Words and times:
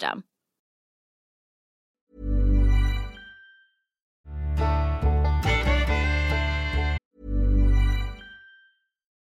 system. 0.00 0.24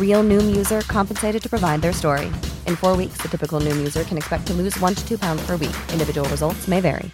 Real 0.00 0.22
Noom 0.24 0.56
user 0.56 0.80
compensated 0.80 1.42
to 1.42 1.50
provide 1.50 1.82
their 1.82 1.92
story. 1.92 2.28
In 2.66 2.76
four 2.76 2.96
weeks, 2.96 3.18
the 3.18 3.28
typical 3.28 3.60
Noom 3.60 3.76
user 3.76 4.04
can 4.04 4.16
expect 4.16 4.46
to 4.46 4.54
lose 4.54 4.80
one 4.80 4.94
to 4.94 5.06
two 5.06 5.18
pounds 5.18 5.44
per 5.44 5.56
week. 5.56 5.76
Individual 5.92 6.26
results 6.30 6.66
may 6.66 6.80
vary. 6.80 7.10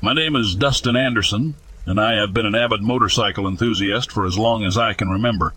My 0.00 0.14
name 0.14 0.36
is 0.36 0.54
Dustin 0.54 0.94
Anderson, 0.94 1.54
and 1.84 2.00
I 2.00 2.14
have 2.14 2.32
been 2.32 2.46
an 2.46 2.54
avid 2.54 2.82
motorcycle 2.82 3.48
enthusiast 3.48 4.12
for 4.12 4.24
as 4.26 4.38
long 4.38 4.64
as 4.64 4.78
I 4.78 4.92
can 4.92 5.08
remember. 5.08 5.54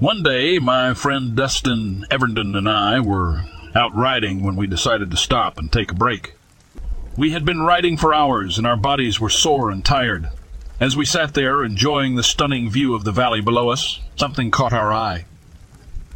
One 0.00 0.24
day, 0.24 0.58
my 0.58 0.92
friend 0.92 1.36
Dustin 1.36 2.04
Evernden 2.10 2.56
and 2.56 2.68
I 2.68 2.98
were 2.98 3.44
out 3.74 3.94
riding 3.94 4.42
when 4.42 4.56
we 4.56 4.66
decided 4.66 5.10
to 5.10 5.16
stop 5.16 5.58
and 5.58 5.72
take 5.72 5.90
a 5.90 5.94
break. 5.94 6.34
We 7.16 7.30
had 7.30 7.44
been 7.44 7.62
riding 7.62 7.96
for 7.96 8.14
hours, 8.14 8.58
and 8.58 8.66
our 8.66 8.76
bodies 8.76 9.20
were 9.20 9.30
sore 9.30 9.70
and 9.70 9.84
tired. 9.84 10.30
As 10.80 10.96
we 10.96 11.04
sat 11.04 11.34
there 11.34 11.64
enjoying 11.64 12.14
the 12.14 12.22
stunning 12.22 12.70
view 12.70 12.94
of 12.94 13.04
the 13.04 13.12
valley 13.12 13.40
below 13.40 13.68
us, 13.68 14.00
something 14.16 14.50
caught 14.50 14.72
our 14.72 14.92
eye. 14.92 15.24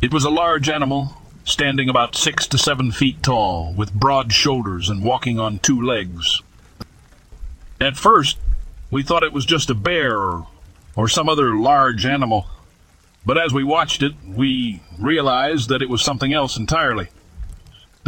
It 0.00 0.12
was 0.12 0.24
a 0.24 0.30
large 0.30 0.68
animal, 0.68 1.16
standing 1.44 1.88
about 1.88 2.14
six 2.14 2.46
to 2.48 2.58
seven 2.58 2.90
feet 2.90 3.22
tall, 3.22 3.72
with 3.72 3.92
broad 3.94 4.32
shoulders 4.32 4.88
and 4.88 5.04
walking 5.04 5.38
on 5.38 5.58
two 5.58 5.80
legs. 5.80 6.42
At 7.80 7.96
first, 7.96 8.38
we 8.90 9.02
thought 9.02 9.22
it 9.22 9.32
was 9.32 9.46
just 9.46 9.70
a 9.70 9.74
bear 9.74 10.18
or, 10.18 10.46
or 10.96 11.08
some 11.08 11.28
other 11.28 11.54
large 11.54 12.04
animal, 12.04 12.46
but 13.24 13.38
as 13.38 13.52
we 13.52 13.62
watched 13.62 14.02
it, 14.02 14.14
we 14.26 14.82
realized 14.98 15.68
that 15.68 15.82
it 15.82 15.88
was 15.88 16.02
something 16.02 16.32
else 16.32 16.56
entirely. 16.56 17.08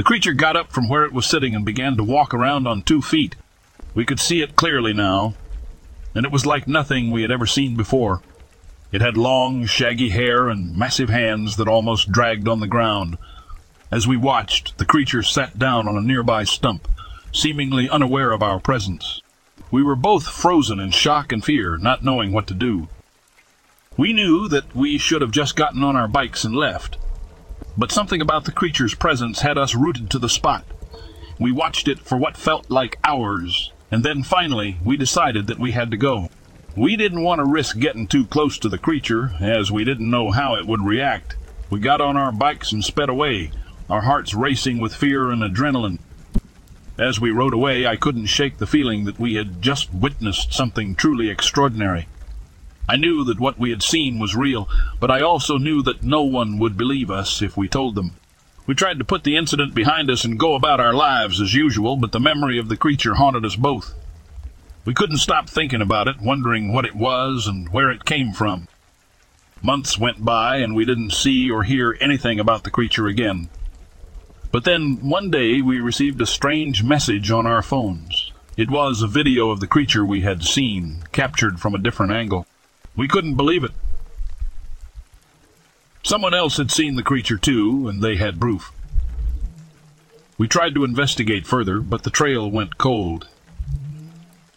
The 0.01 0.05
creature 0.05 0.33
got 0.33 0.57
up 0.57 0.73
from 0.73 0.89
where 0.89 1.05
it 1.05 1.13
was 1.13 1.27
sitting 1.27 1.55
and 1.55 1.63
began 1.63 1.99
to 1.99 2.03
walk 2.03 2.33
around 2.33 2.67
on 2.67 2.81
two 2.81 3.03
feet. 3.03 3.37
We 3.95 4.07
could 4.07 4.19
see 4.19 4.41
it 4.41 4.57
clearly 4.57 4.95
now, 4.95 5.35
and 6.15 6.25
it 6.25 6.33
was 6.33 6.47
like 6.47 6.67
nothing 6.67 7.11
we 7.11 7.21
had 7.21 7.31
ever 7.31 7.45
seen 7.45 7.77
before. 7.77 8.23
It 8.93 9.03
had 9.03 9.19
long, 9.19 9.67
shaggy 9.67 10.09
hair 10.09 10.49
and 10.49 10.75
massive 10.75 11.11
hands 11.11 11.57
that 11.57 11.69
almost 11.69 12.11
dragged 12.11 12.49
on 12.49 12.61
the 12.61 12.67
ground. 12.67 13.19
As 13.91 14.09
we 14.09 14.17
watched, 14.17 14.79
the 14.79 14.87
creature 14.87 15.23
sat 15.23 15.59
down 15.59 15.87
on 15.87 15.99
a 15.99 16.01
nearby 16.01 16.45
stump, 16.45 16.89
seemingly 17.31 17.87
unaware 17.87 18.31
of 18.31 18.43
our 18.43 18.59
presence. 18.59 19.21
We 19.71 19.83
were 19.83 19.97
both 19.97 20.27
frozen 20.27 20.81
in 20.81 20.93
shock 20.93 21.31
and 21.31 21.45
fear, 21.45 21.77
not 21.77 22.03
knowing 22.03 22.33
what 22.33 22.47
to 22.47 22.55
do. 22.55 22.89
We 23.99 24.15
knew 24.15 24.49
that 24.49 24.75
we 24.75 24.97
should 24.97 25.21
have 25.21 25.31
just 25.31 25.57
gotten 25.57 25.85
on 25.85 25.95
our 25.95 26.09
bikes 26.09 26.43
and 26.43 26.57
left, 26.57 26.97
but 27.77 27.93
something 27.93 28.21
about 28.21 28.45
the 28.45 28.53
creature's 28.53 28.95
presence 28.95 29.41
had 29.41 29.59
us 29.59 29.75
rooted 29.75 30.11
to 30.11 30.19
the 30.19 30.29
spot. 30.29 30.65
We 31.39 31.53
watched 31.53 31.89
it 31.89 32.01
for 32.01 32.19
what 32.19 32.37
felt 32.37 32.71
like 32.71 32.99
hours, 33.03 33.73
and 33.91 34.05
then 34.05 34.23
finally 34.23 34.79
we 34.85 34.97
decided 34.97 35.47
that 35.47 35.59
we 35.59 35.73
had 35.73 35.91
to 35.91 35.97
go. 35.97 36.29
We 36.77 36.97
didn't 36.97 37.25
want 37.25 37.41
to 37.41 37.45
risk 37.45 37.79
getting 37.79 38.07
too 38.07 38.27
close 38.27 38.59
to 38.59 38.69
the 38.69 38.79
creature, 38.79 39.33
as 39.41 39.73
we 39.73 39.85
didn't 39.85 40.11
know 40.11 40.31
how 40.31 40.55
it 40.55 40.67
would 40.67 40.83
react. 40.83 41.37
We 41.69 41.81
got 41.81 42.01
on 42.01 42.17
our 42.17 42.33
bikes 42.33 42.73
and 42.73 42.85
sped 42.85 43.09
away, 43.09 43.51
our 43.89 44.03
hearts 44.03 44.35
racing 44.35 44.79
with 44.79 44.95
fear 44.95 45.31
and 45.31 45.43
adrenaline. 45.43 45.99
As 46.99 47.19
we 47.19 47.31
rode 47.31 47.55
away, 47.55 47.87
I 47.87 47.97
couldn't 47.97 48.27
shake 48.27 48.59
the 48.59 48.67
feeling 48.67 49.05
that 49.05 49.19
we 49.19 49.35
had 49.35 49.63
just 49.63 49.93
witnessed 49.93 50.53
something 50.53 50.95
truly 50.95 51.31
extraordinary. 51.31 52.07
I 52.91 52.97
knew 52.97 53.23
that 53.23 53.39
what 53.39 53.57
we 53.57 53.71
had 53.71 53.85
seen 53.85 54.19
was 54.19 54.35
real, 54.35 54.69
but 54.99 55.13
I 55.13 55.21
also 55.21 55.59
knew 55.59 55.81
that 55.85 56.03
no 56.03 56.23
one 56.23 56.59
would 56.59 56.77
believe 56.77 57.09
us 57.09 57.41
if 57.41 57.57
we 57.57 57.69
told 57.69 57.95
them. 57.95 58.15
We 58.67 58.75
tried 58.75 58.99
to 58.99 59.05
put 59.05 59.23
the 59.23 59.37
incident 59.37 59.77
behind 59.77 60.11
us 60.11 60.25
and 60.25 60.37
go 60.37 60.57
about 60.57 60.81
our 60.81 60.93
lives 60.93 61.41
as 61.41 61.55
usual, 61.55 61.95
but 61.95 62.11
the 62.11 62.19
memory 62.19 62.59
of 62.59 62.69
the 62.69 62.77
creature 62.77 63.15
haunted 63.15 63.45
us 63.45 63.55
both. 63.55 63.95
We 64.85 64.93
couldn't 64.93 65.19
stop 65.19 65.49
thinking 65.49 65.81
about 65.81 66.09
it, 66.09 66.21
wondering 66.21 66.73
what 66.73 66.85
it 66.85 66.97
was 66.97 67.47
and 67.47 67.69
where 67.69 67.93
it 67.93 68.05
came 68.05 68.33
from. 68.33 68.67
Months 69.63 69.97
went 69.97 70.25
by, 70.25 70.57
and 70.57 70.75
we 70.75 70.85
didn't 70.85 71.13
see 71.13 71.49
or 71.49 71.63
hear 71.63 71.97
anything 72.01 72.41
about 72.41 72.65
the 72.65 72.73
creature 72.73 73.07
again. 73.07 73.51
But 74.51 74.65
then 74.65 75.09
one 75.09 75.31
day 75.31 75.63
we 75.63 75.79
received 75.79 76.21
a 76.21 76.27
strange 76.27 76.83
message 76.83 77.31
on 77.31 77.47
our 77.47 77.63
phones. 77.63 78.33
It 78.57 78.69
was 78.69 79.01
a 79.01 79.07
video 79.07 79.51
of 79.51 79.61
the 79.61 79.69
creature 79.69 80.05
we 80.05 80.23
had 80.23 80.43
seen, 80.43 81.05
captured 81.13 81.61
from 81.61 81.77
a 81.77 81.79
different 81.79 82.11
angle. 82.11 82.47
We 82.97 83.09
couldn't 83.09 83.37
believe 83.37 83.65
it. 83.65 83.73
Someone 86.03 86.35
else 86.35 86.57
had 86.57 86.71
seen 86.71 86.97
the 86.97 87.03
creature 87.03 87.39
too, 87.39 87.89
and 87.89 88.03
they 88.03 88.17
had 88.17 88.41
proof. 88.41 88.73
We 90.39 90.49
tried 90.49 90.75
to 90.75 90.85
investigate 90.85 91.47
further, 91.47 91.81
but 91.81 92.03
the 92.03 92.11
trail 92.11 92.51
went 92.51 92.79
cold. 92.79 93.29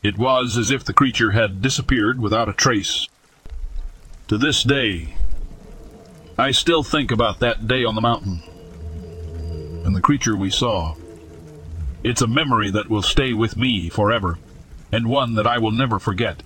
It 0.02 0.18
was 0.18 0.58
as 0.58 0.72
if 0.72 0.84
the 0.84 0.94
creature 0.94 1.32
had 1.32 1.62
disappeared 1.62 2.20
without 2.20 2.50
a 2.50 2.54
trace. 2.54 3.08
To 4.30 4.38
this 4.38 4.64
day, 4.64 5.16
I 6.38 6.52
still 6.52 6.84
think 6.84 7.12
about 7.12 7.40
that 7.40 7.68
day 7.68 7.84
on 7.84 7.96
the 7.96 8.02
mountain 8.02 8.42
and 9.86 9.96
the 9.96 10.02
creature 10.02 10.36
we 10.36 10.50
saw. 10.50 10.96
It's 12.04 12.22
a 12.22 12.28
memory 12.28 12.72
that 12.72 12.90
will 12.90 13.02
stay 13.02 13.34
with 13.34 13.58
me 13.58 13.90
forever, 13.90 14.40
and 14.92 15.08
one 15.08 15.36
that 15.36 15.46
I 15.46 15.58
will 15.58 15.72
never 15.72 16.00
forget. 16.00 16.42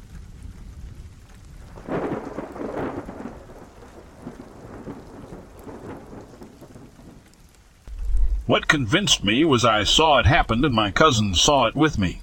What 8.48 8.70
convinced 8.70 9.26
me 9.26 9.44
was 9.44 9.66
I 9.66 9.84
saw 9.84 10.20
it 10.20 10.26
happen 10.26 10.64
and 10.64 10.74
my 10.74 10.90
cousin 10.90 11.36
saw 11.36 11.66
it 11.66 11.76
with 11.76 12.00
me. 12.00 12.22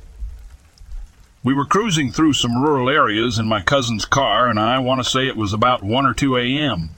We 1.43 1.53
were 1.53 1.67
cruising 1.67 2.11
through 2.11 2.33
some 2.33 2.63
rural 2.63 2.89
areas 2.89 3.39
in 3.39 3.47
my 3.47 3.61
cousin's 3.61 4.07
car, 4.07 4.49
and 4.49 4.59
I 4.59 4.79
want 4.79 5.05
to 5.05 5.09
say 5.09 5.29
it 5.29 5.37
was 5.37 5.53
about 5.53 5.83
1 5.83 6.07
or 6.07 6.15
2 6.15 6.39
a.m. 6.39 6.91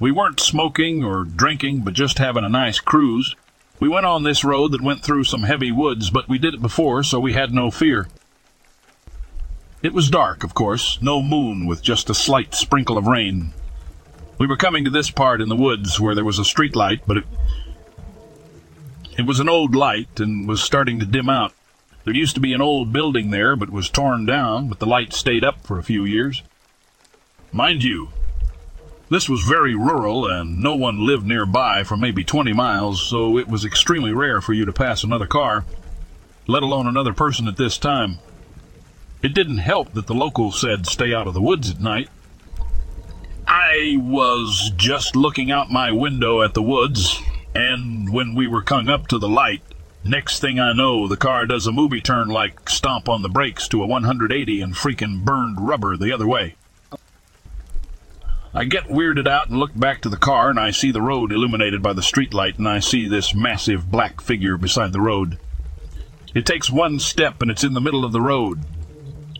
We 0.00 0.10
weren't 0.10 0.40
smoking 0.40 1.04
or 1.04 1.24
drinking, 1.24 1.80
but 1.80 1.92
just 1.92 2.16
having 2.16 2.44
a 2.44 2.48
nice 2.48 2.80
cruise. 2.80 3.36
We 3.78 3.90
went 3.90 4.06
on 4.06 4.22
this 4.22 4.42
road 4.42 4.72
that 4.72 4.80
went 4.80 5.04
through 5.04 5.24
some 5.24 5.42
heavy 5.42 5.70
woods, 5.70 6.08
but 6.08 6.26
we 6.26 6.38
did 6.38 6.54
it 6.54 6.62
before, 6.62 7.02
so 7.02 7.20
we 7.20 7.34
had 7.34 7.52
no 7.52 7.70
fear. 7.70 8.08
It 9.82 9.92
was 9.92 10.08
dark, 10.08 10.42
of 10.42 10.54
course, 10.54 10.98
no 11.02 11.20
moon 11.20 11.66
with 11.66 11.82
just 11.82 12.08
a 12.08 12.14
slight 12.14 12.54
sprinkle 12.54 12.96
of 12.96 13.06
rain. 13.06 13.52
We 14.38 14.46
were 14.46 14.56
coming 14.56 14.84
to 14.86 14.90
this 14.90 15.10
part 15.10 15.42
in 15.42 15.50
the 15.50 15.56
woods 15.56 16.00
where 16.00 16.14
there 16.14 16.24
was 16.24 16.38
a 16.38 16.44
street 16.46 16.74
light, 16.74 17.02
but 17.06 17.18
it 17.18 17.24
it 19.16 19.26
was 19.26 19.40
an 19.40 19.48
old 19.48 19.74
light 19.74 20.18
and 20.18 20.48
was 20.48 20.62
starting 20.62 20.98
to 20.98 21.06
dim 21.06 21.28
out. 21.28 21.52
There 22.04 22.14
used 22.14 22.34
to 22.34 22.40
be 22.40 22.52
an 22.52 22.60
old 22.60 22.92
building 22.92 23.30
there, 23.30 23.56
but 23.56 23.70
was 23.70 23.88
torn 23.88 24.26
down, 24.26 24.68
but 24.68 24.78
the 24.78 24.86
light 24.86 25.12
stayed 25.12 25.44
up 25.44 25.64
for 25.64 25.78
a 25.78 25.82
few 25.82 26.04
years. 26.04 26.42
Mind 27.52 27.82
you, 27.82 28.08
this 29.08 29.28
was 29.28 29.42
very 29.42 29.74
rural, 29.74 30.26
and 30.26 30.60
no 30.60 30.74
one 30.74 31.06
lived 31.06 31.26
nearby 31.26 31.84
for 31.84 31.96
maybe 31.96 32.24
20 32.24 32.52
miles, 32.52 33.02
so 33.02 33.38
it 33.38 33.48
was 33.48 33.64
extremely 33.64 34.12
rare 34.12 34.40
for 34.40 34.52
you 34.52 34.64
to 34.64 34.72
pass 34.72 35.04
another 35.04 35.26
car, 35.26 35.64
let 36.46 36.62
alone 36.62 36.86
another 36.86 37.14
person 37.14 37.48
at 37.48 37.56
this 37.56 37.78
time. 37.78 38.18
It 39.22 39.32
didn't 39.32 39.58
help 39.58 39.92
that 39.94 40.06
the 40.06 40.14
locals 40.14 40.60
said 40.60 40.86
stay 40.86 41.14
out 41.14 41.26
of 41.26 41.34
the 41.34 41.40
woods 41.40 41.70
at 41.70 41.80
night. 41.80 42.10
I 43.46 43.96
was 43.98 44.72
just 44.76 45.16
looking 45.16 45.50
out 45.50 45.70
my 45.70 45.92
window 45.92 46.42
at 46.42 46.54
the 46.54 46.62
woods 46.62 47.22
and 47.54 48.12
when 48.12 48.34
we 48.34 48.46
were 48.46 48.62
coming 48.62 48.88
up 48.88 49.06
to 49.08 49.18
the 49.18 49.28
light, 49.28 49.62
next 50.04 50.40
thing 50.40 50.58
I 50.58 50.72
know, 50.72 51.06
the 51.06 51.16
car 51.16 51.46
does 51.46 51.66
a 51.66 51.72
movie 51.72 52.00
turn 52.00 52.28
like 52.28 52.68
stomp 52.68 53.08
on 53.08 53.22
the 53.22 53.28
brakes 53.28 53.68
to 53.68 53.82
a 53.82 53.86
180 53.86 54.60
and 54.60 54.74
freaking 54.74 55.24
burned 55.24 55.60
rubber 55.60 55.96
the 55.96 56.12
other 56.12 56.26
way. 56.26 56.56
I 58.56 58.64
get 58.64 58.84
weirded 58.84 59.26
out 59.26 59.48
and 59.48 59.58
look 59.58 59.72
back 59.74 60.00
to 60.02 60.08
the 60.08 60.16
car, 60.16 60.48
and 60.48 60.60
I 60.60 60.70
see 60.70 60.92
the 60.92 61.02
road 61.02 61.32
illuminated 61.32 61.82
by 61.82 61.92
the 61.92 62.02
streetlight, 62.02 62.56
and 62.56 62.68
I 62.68 62.78
see 62.78 63.08
this 63.08 63.34
massive 63.34 63.90
black 63.90 64.20
figure 64.20 64.56
beside 64.56 64.92
the 64.92 65.00
road. 65.00 65.38
It 66.34 66.46
takes 66.46 66.70
one 66.70 67.00
step, 67.00 67.42
and 67.42 67.50
it's 67.50 67.64
in 67.64 67.72
the 67.72 67.80
middle 67.80 68.04
of 68.04 68.12
the 68.12 68.20
road. 68.20 68.60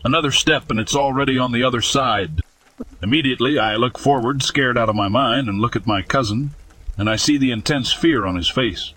Another 0.03 0.31
step, 0.31 0.69
and 0.69 0.81
it's 0.81 0.95
already 0.95 1.37
on 1.37 1.53
the 1.53 1.63
other 1.63 1.81
side. 1.81 2.41
Immediately, 3.01 3.57
I 3.57 3.77
look 3.77 3.97
forward, 3.97 4.43
scared 4.43 4.77
out 4.77 4.89
of 4.89 4.95
my 4.95 5.07
mind, 5.07 5.47
and 5.47 5.61
look 5.61 5.77
at 5.77 5.87
my 5.87 6.01
cousin, 6.01 6.51
and 6.97 7.09
I 7.09 7.15
see 7.15 7.37
the 7.37 7.51
intense 7.51 7.91
fear 7.91 8.25
on 8.25 8.35
his 8.35 8.49
face. 8.49 8.93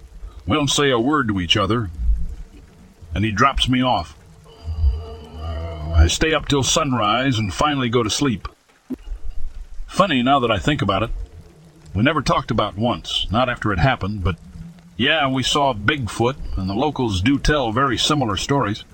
We 0.47 0.57
don't 0.57 0.69
say 0.71 0.91
a 0.91 0.99
word 0.99 1.29
to 1.29 1.41
each 1.41 1.57
other, 1.57 1.91
and 3.15 3.25
he 3.25 3.31
drops 3.31 3.69
me 3.69 3.83
off. 3.83 4.17
I 5.95 6.07
stay 6.07 6.33
up 6.33 6.47
till 6.47 6.63
sunrise 6.63 7.39
and 7.39 7.53
finally 7.53 7.89
go 7.89 8.03
to 8.03 8.11
sleep. 8.11 8.47
Funny 9.87 10.23
now 10.23 10.39
that 10.39 10.51
I 10.51 10.59
think 10.59 10.81
about 10.81 11.03
it. 11.03 11.11
We 11.95 12.03
never 12.03 12.23
talked 12.23 12.51
about 12.51 12.77
once, 12.77 13.27
not 13.31 13.49
after 13.49 13.73
it 13.73 13.79
happened, 13.79 14.23
but 14.23 14.37
yeah, 14.97 15.29
we 15.29 15.43
saw 15.43 15.75
Bigfoot, 15.75 16.37
and 16.57 16.69
the 16.69 16.75
locals 16.75 17.21
do 17.21 17.39
tell 17.39 17.73
very 17.73 17.99
similar 17.99 18.37
stories. 18.37 18.85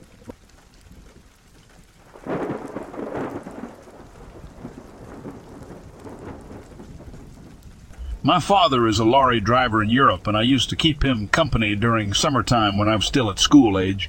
My 8.27 8.41
father 8.41 8.89
is 8.89 8.99
a 8.99 9.05
lorry 9.05 9.39
driver 9.39 9.83
in 9.83 9.91
Europe, 9.91 10.27
and 10.27 10.35
I 10.35 10.41
used 10.41 10.71
to 10.71 10.77
keep 10.77 11.05
him 11.05 11.29
company 11.29 11.77
during 11.77 12.15
summertime 12.15 12.79
when 12.79 12.89
I 12.89 12.97
was 12.97 13.05
still 13.05 13.31
at 13.31 13.39
school 13.39 13.79
age. 13.79 14.09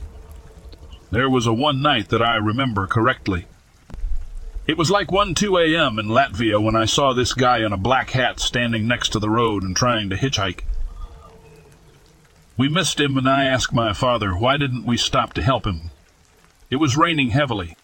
There 1.12 1.30
was 1.30 1.46
a 1.46 1.52
one 1.52 1.82
night 1.82 2.08
that 2.10 2.22
I 2.22 2.38
remember 2.38 2.88
correctly. 2.88 3.46
It 4.68 4.78
was 4.78 4.90
like 4.90 5.12
1 5.12 5.36
2 5.36 5.58
a.m. 5.58 6.00
in 6.00 6.06
Latvia 6.08 6.64
when 6.64 6.78
I 6.78 6.86
saw 6.86 7.12
this 7.12 7.34
guy 7.34 7.58
in 7.58 7.74
a 7.74 7.78
black 7.78 8.12
hat 8.12 8.40
standing 8.40 8.88
next 8.88 9.10
to 9.10 9.20
the 9.20 9.30
road 9.30 9.64
and 9.64 9.76
trying 9.76 10.10
to 10.10 10.16
hitchhike. 10.16 10.62
We 12.56 12.70
missed 12.70 13.02
him, 13.02 13.18
and 13.18 13.28
I 13.28 13.44
asked 13.44 13.74
my 13.74 13.92
father 13.92 14.32
why 14.32 14.56
didn't 14.56 14.86
we 14.86 14.96
stop 14.96 15.34
to 15.34 15.44
help 15.44 15.68
him. 15.68 15.92
It 16.70 16.78
was 16.78 16.96
raining 16.96 17.32
heavily. 17.32 17.76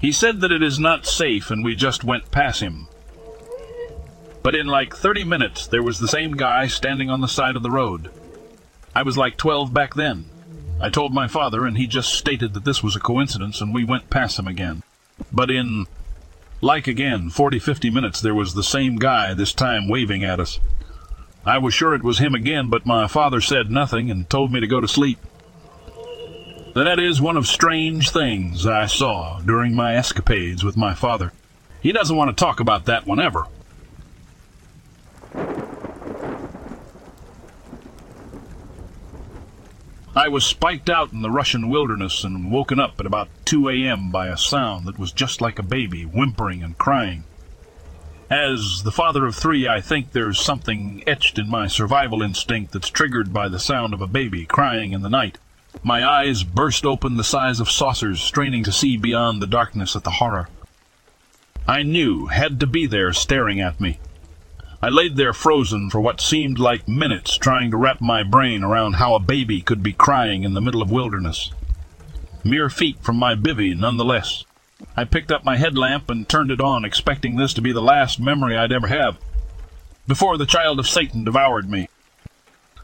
He 0.00 0.12
said 0.12 0.40
that 0.40 0.52
it 0.52 0.62
is 0.62 0.78
not 0.78 1.04
safe, 1.04 1.50
and 1.50 1.64
we 1.64 1.74
just 1.74 2.04
went 2.04 2.30
past 2.30 2.60
him. 2.60 2.86
But 4.42 4.54
in 4.54 4.66
like 4.66 4.94
30 4.96 5.24
minutes, 5.24 5.66
there 5.66 5.82
was 5.82 5.98
the 5.98 6.08
same 6.08 6.32
guy 6.32 6.66
standing 6.66 7.10
on 7.10 7.20
the 7.20 7.28
side 7.28 7.56
of 7.56 7.62
the 7.62 7.70
road. 7.70 8.10
I 8.94 9.02
was 9.02 9.16
like 9.16 9.36
12 9.36 9.72
back 9.72 9.94
then. 9.94 10.26
I 10.80 10.90
told 10.90 11.14
my 11.14 11.28
father, 11.28 11.64
and 11.64 11.78
he 11.78 11.86
just 11.86 12.12
stated 12.12 12.54
that 12.54 12.64
this 12.64 12.82
was 12.82 12.96
a 12.96 13.00
coincidence, 13.00 13.60
and 13.60 13.72
we 13.72 13.84
went 13.84 14.10
past 14.10 14.38
him 14.38 14.48
again. 14.48 14.82
But 15.30 15.50
in, 15.50 15.86
like 16.60 16.88
again, 16.88 17.30
40, 17.30 17.60
50 17.60 17.90
minutes, 17.90 18.20
there 18.20 18.34
was 18.34 18.54
the 18.54 18.64
same 18.64 18.96
guy, 18.96 19.32
this 19.32 19.52
time 19.52 19.88
waving 19.88 20.24
at 20.24 20.40
us. 20.40 20.58
I 21.46 21.58
was 21.58 21.72
sure 21.72 21.94
it 21.94 22.02
was 22.02 22.18
him 22.18 22.34
again, 22.34 22.68
but 22.68 22.84
my 22.84 23.06
father 23.06 23.40
said 23.40 23.70
nothing 23.70 24.10
and 24.10 24.28
told 24.28 24.52
me 24.52 24.60
to 24.60 24.66
go 24.66 24.80
to 24.80 24.88
sleep. 24.88 25.18
That 26.74 26.98
is 26.98 27.20
one 27.20 27.36
of 27.36 27.46
strange 27.46 28.10
things 28.10 28.66
I 28.66 28.86
saw 28.86 29.40
during 29.40 29.74
my 29.74 29.94
escapades 29.94 30.64
with 30.64 30.76
my 30.76 30.94
father. 30.94 31.32
He 31.80 31.92
doesn't 31.92 32.16
want 32.16 32.36
to 32.36 32.44
talk 32.44 32.60
about 32.60 32.86
that 32.86 33.06
one 33.06 33.20
ever. 33.20 33.46
I 40.14 40.28
was 40.28 40.44
spiked 40.44 40.90
out 40.90 41.12
in 41.12 41.22
the 41.22 41.30
Russian 41.30 41.70
wilderness 41.70 42.22
and 42.22 42.52
woken 42.52 42.78
up 42.78 43.00
at 43.00 43.06
about 43.06 43.28
2 43.46 43.70
a.m. 43.70 44.10
by 44.10 44.28
a 44.28 44.36
sound 44.36 44.86
that 44.86 44.98
was 44.98 45.10
just 45.10 45.40
like 45.40 45.58
a 45.58 45.62
baby 45.62 46.02
whimpering 46.02 46.62
and 46.62 46.76
crying. 46.76 47.24
As 48.28 48.82
the 48.82 48.92
father 48.92 49.24
of 49.24 49.34
three, 49.34 49.66
I 49.66 49.80
think 49.80 50.12
there's 50.12 50.38
something 50.38 51.02
etched 51.06 51.38
in 51.38 51.48
my 51.48 51.66
survival 51.66 52.20
instinct 52.20 52.72
that's 52.72 52.90
triggered 52.90 53.32
by 53.32 53.48
the 53.48 53.58
sound 53.58 53.94
of 53.94 54.02
a 54.02 54.06
baby 54.06 54.44
crying 54.44 54.92
in 54.92 55.00
the 55.00 55.08
night. 55.08 55.38
My 55.82 56.06
eyes 56.06 56.42
burst 56.42 56.84
open 56.84 57.16
the 57.16 57.24
size 57.24 57.58
of 57.58 57.70
saucers, 57.70 58.20
straining 58.20 58.64
to 58.64 58.72
see 58.72 58.98
beyond 58.98 59.40
the 59.40 59.46
darkness 59.46 59.96
at 59.96 60.04
the 60.04 60.10
horror. 60.10 60.50
I 61.66 61.82
knew 61.82 62.26
had 62.26 62.60
to 62.60 62.66
be 62.66 62.86
there 62.86 63.14
staring 63.14 63.62
at 63.62 63.80
me. 63.80 63.98
I 64.84 64.88
laid 64.88 65.14
there 65.14 65.32
frozen 65.32 65.90
for 65.90 66.00
what 66.00 66.20
seemed 66.20 66.58
like 66.58 66.88
minutes, 66.88 67.38
trying 67.38 67.70
to 67.70 67.76
wrap 67.76 68.00
my 68.00 68.24
brain 68.24 68.64
around 68.64 68.94
how 68.94 69.14
a 69.14 69.20
baby 69.20 69.60
could 69.60 69.80
be 69.80 69.92
crying 69.92 70.42
in 70.42 70.54
the 70.54 70.60
middle 70.60 70.82
of 70.82 70.90
wilderness. 70.90 71.52
Mere 72.42 72.68
feet 72.68 72.98
from 73.00 73.16
my 73.16 73.36
bivvy, 73.36 73.78
nonetheless. 73.78 74.44
I 74.96 75.04
picked 75.04 75.30
up 75.30 75.44
my 75.44 75.56
headlamp 75.56 76.10
and 76.10 76.28
turned 76.28 76.50
it 76.50 76.60
on, 76.60 76.84
expecting 76.84 77.36
this 77.36 77.54
to 77.54 77.62
be 77.62 77.72
the 77.72 77.80
last 77.80 78.18
memory 78.18 78.56
I'd 78.56 78.72
ever 78.72 78.88
have. 78.88 79.18
Before 80.08 80.36
the 80.36 80.46
child 80.46 80.80
of 80.80 80.88
Satan 80.88 81.22
devoured 81.22 81.70
me. 81.70 81.88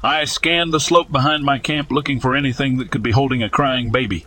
I 0.01 0.25
scanned 0.25 0.73
the 0.73 0.79
slope 0.79 1.11
behind 1.11 1.43
my 1.43 1.59
camp 1.59 1.91
looking 1.91 2.21
for 2.21 2.37
anything 2.37 2.77
that 2.77 2.93
could 2.93 3.03
be 3.03 3.11
holding 3.11 3.43
a 3.43 3.51
crying 3.51 3.91
baby. 3.91 4.25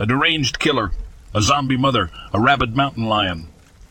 A 0.00 0.06
deranged 0.06 0.58
killer, 0.58 0.90
a 1.32 1.42
zombie 1.42 1.76
mother, 1.76 2.10
a 2.34 2.40
rabid 2.40 2.74
mountain 2.74 3.04
lion. 3.04 3.46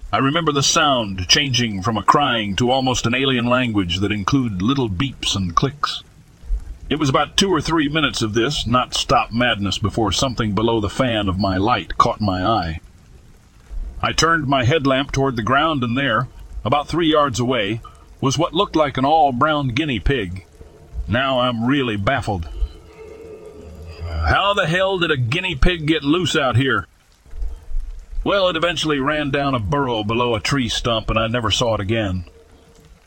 I 0.09 0.19
remember 0.19 0.53
the 0.53 0.63
sound 0.63 1.27
changing 1.27 1.81
from 1.81 1.97
a 1.97 2.03
crying 2.03 2.55
to 2.57 2.71
almost 2.71 3.05
an 3.05 3.13
alien 3.13 3.45
language 3.45 3.99
that 3.99 4.11
included 4.11 4.61
little 4.61 4.89
beeps 4.89 5.35
and 5.35 5.53
clicks. 5.53 6.01
It 6.89 6.97
was 6.97 7.09
about 7.09 7.35
two 7.35 7.49
or 7.49 7.59
three 7.59 7.89
minutes 7.89 8.21
of 8.21 8.33
this, 8.33 8.65
not 8.65 8.93
stop 8.93 9.33
madness, 9.33 9.77
before 9.77 10.13
something 10.13 10.55
below 10.55 10.79
the 10.79 10.89
fan 10.89 11.27
of 11.27 11.37
my 11.37 11.57
light 11.57 11.97
caught 11.97 12.21
my 12.21 12.45
eye. 12.45 12.79
I 14.01 14.13
turned 14.13 14.47
my 14.47 14.63
headlamp 14.63 15.11
toward 15.11 15.35
the 15.35 15.43
ground, 15.43 15.83
and 15.83 15.97
there, 15.97 16.29
about 16.63 16.87
three 16.87 17.11
yards 17.11 17.41
away, 17.41 17.81
was 18.21 18.37
what 18.37 18.53
looked 18.53 18.77
like 18.77 18.95
an 18.97 19.03
all 19.03 19.33
brown 19.33 19.69
guinea 19.69 19.99
pig. 19.99 20.45
Now 21.05 21.41
I'm 21.41 21.65
really 21.65 21.97
baffled. 21.97 22.47
How 24.03 24.53
the 24.53 24.67
hell 24.67 24.99
did 24.99 25.11
a 25.11 25.17
guinea 25.17 25.55
pig 25.55 25.85
get 25.85 26.03
loose 26.03 26.37
out 26.37 26.55
here? 26.55 26.87
Well, 28.27 28.49
it 28.49 28.57
eventually 28.57 28.99
ran 28.99 29.31
down 29.31 29.55
a 29.55 29.59
burrow 29.59 30.03
below 30.03 30.35
a 30.35 30.41
tree 30.41 30.67
stump, 30.67 31.09
and 31.09 31.17
I 31.17 31.27
never 31.27 31.49
saw 31.49 31.75
it 31.75 31.79
again. 31.79 32.25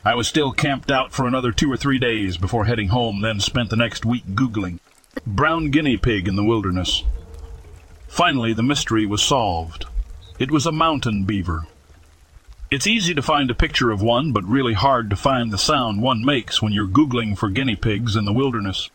I 0.02 0.14
was 0.14 0.26
still 0.26 0.50
camped 0.50 0.90
out 0.90 1.12
for 1.12 1.26
another 1.26 1.52
two 1.52 1.70
or 1.70 1.76
three 1.76 1.98
days 1.98 2.38
before 2.38 2.64
heading 2.64 2.88
home, 2.88 3.20
then 3.20 3.38
spent 3.38 3.68
the 3.68 3.76
next 3.76 4.06
week 4.06 4.24
Googling 4.28 4.78
brown 5.26 5.68
guinea 5.70 5.98
pig 5.98 6.26
in 6.26 6.36
the 6.36 6.42
wilderness. 6.42 7.04
Finally, 8.08 8.54
the 8.54 8.62
mystery 8.62 9.04
was 9.04 9.20
solved. 9.20 9.84
It 10.38 10.50
was 10.50 10.64
a 10.64 10.72
mountain 10.72 11.24
beaver. 11.24 11.66
It's 12.70 12.86
easy 12.86 13.12
to 13.12 13.20
find 13.20 13.50
a 13.50 13.54
picture 13.54 13.90
of 13.90 14.00
one, 14.00 14.32
but 14.32 14.44
really 14.44 14.72
hard 14.72 15.10
to 15.10 15.16
find 15.16 15.52
the 15.52 15.58
sound 15.58 16.00
one 16.00 16.24
makes 16.24 16.62
when 16.62 16.72
you're 16.72 16.88
Googling 16.88 17.36
for 17.36 17.50
guinea 17.50 17.76
pigs 17.76 18.16
in 18.16 18.24
the 18.24 18.32
wilderness. 18.32 18.88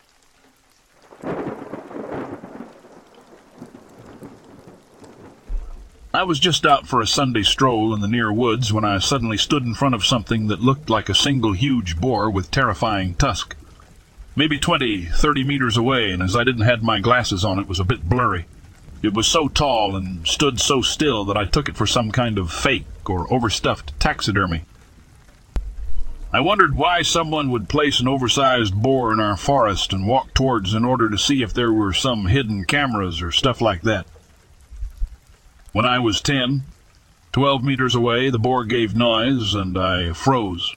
I 6.15 6.24
was 6.24 6.39
just 6.39 6.65
out 6.65 6.88
for 6.88 7.01
a 7.01 7.07
Sunday 7.07 7.43
stroll 7.43 7.93
in 7.93 8.00
the 8.00 8.07
near 8.07 8.31
woods 8.31 8.72
when 8.72 8.86
I 8.86 9.00
suddenly 9.00 9.36
stood 9.36 9.63
in 9.63 9.75
front 9.75 9.95
of 9.95 10.05
something 10.05 10.48
that 10.48 10.62
looked 10.62 10.89
like 10.89 11.10
a 11.10 11.13
single 11.13 11.51
huge 11.51 12.00
boar 12.00 12.29
with 12.29 12.51
terrifying 12.51 13.15
tusk. 13.15 13.57
Maybe 14.34 14.57
twenty, 14.57 15.07
thirty 15.07 15.43
meters 15.43 15.75
away, 15.75 16.12
and 16.12 16.24
as 16.24 16.34
I 16.34 16.45
didn't 16.45 16.62
have 16.62 16.81
my 16.81 17.01
glasses 17.01 17.43
on, 17.43 17.60
it 17.60 17.67
was 17.67 17.81
a 17.81 17.84
bit 17.84 18.07
blurry. 18.07 18.45
It 19.01 19.13
was 19.13 19.27
so 19.27 19.50
tall 19.50 19.98
and 19.98 20.25
stood 20.25 20.62
so 20.62 20.81
still 20.81 21.25
that 21.25 21.36
I 21.36 21.43
took 21.43 21.67
it 21.67 21.75
for 21.75 21.86
some 21.86 22.13
kind 22.13 22.38
of 22.38 22.50
fake 22.50 23.10
or 23.10 23.31
overstuffed 23.31 24.00
taxidermy. 24.00 24.63
I 26.31 26.39
wondered 26.39 26.77
why 26.77 27.01
someone 27.01 27.51
would 27.51 27.67
place 27.67 28.00
an 28.00 28.07
oversized 28.07 28.74
boar 28.74 29.12
in 29.12 29.19
our 29.19 29.36
forest 29.36 29.91
and 29.91 30.07
walk 30.07 30.34
towards 30.34 30.74
in 30.74 30.86
order 30.86 31.10
to 31.10 31.17
see 31.17 31.43
if 31.43 31.53
there 31.53 31.74
were 31.74 31.91
some 31.91 32.27
hidden 32.27 32.63
cameras 32.63 33.22
or 33.22 33.34
stuff 33.34 33.60
like 33.60 33.81
that. 33.81 34.07
When 35.75 35.86
I 35.86 36.00
was 36.00 36.22
ten, 36.22 36.63
twelve 37.34 37.62
meters 37.62 37.96
away, 37.96 38.29
the 38.29 38.39
boar 38.39 38.63
gave 38.63 38.96
noise, 38.96 39.53
and 39.53 39.77
I 39.77 40.13
froze. 40.13 40.74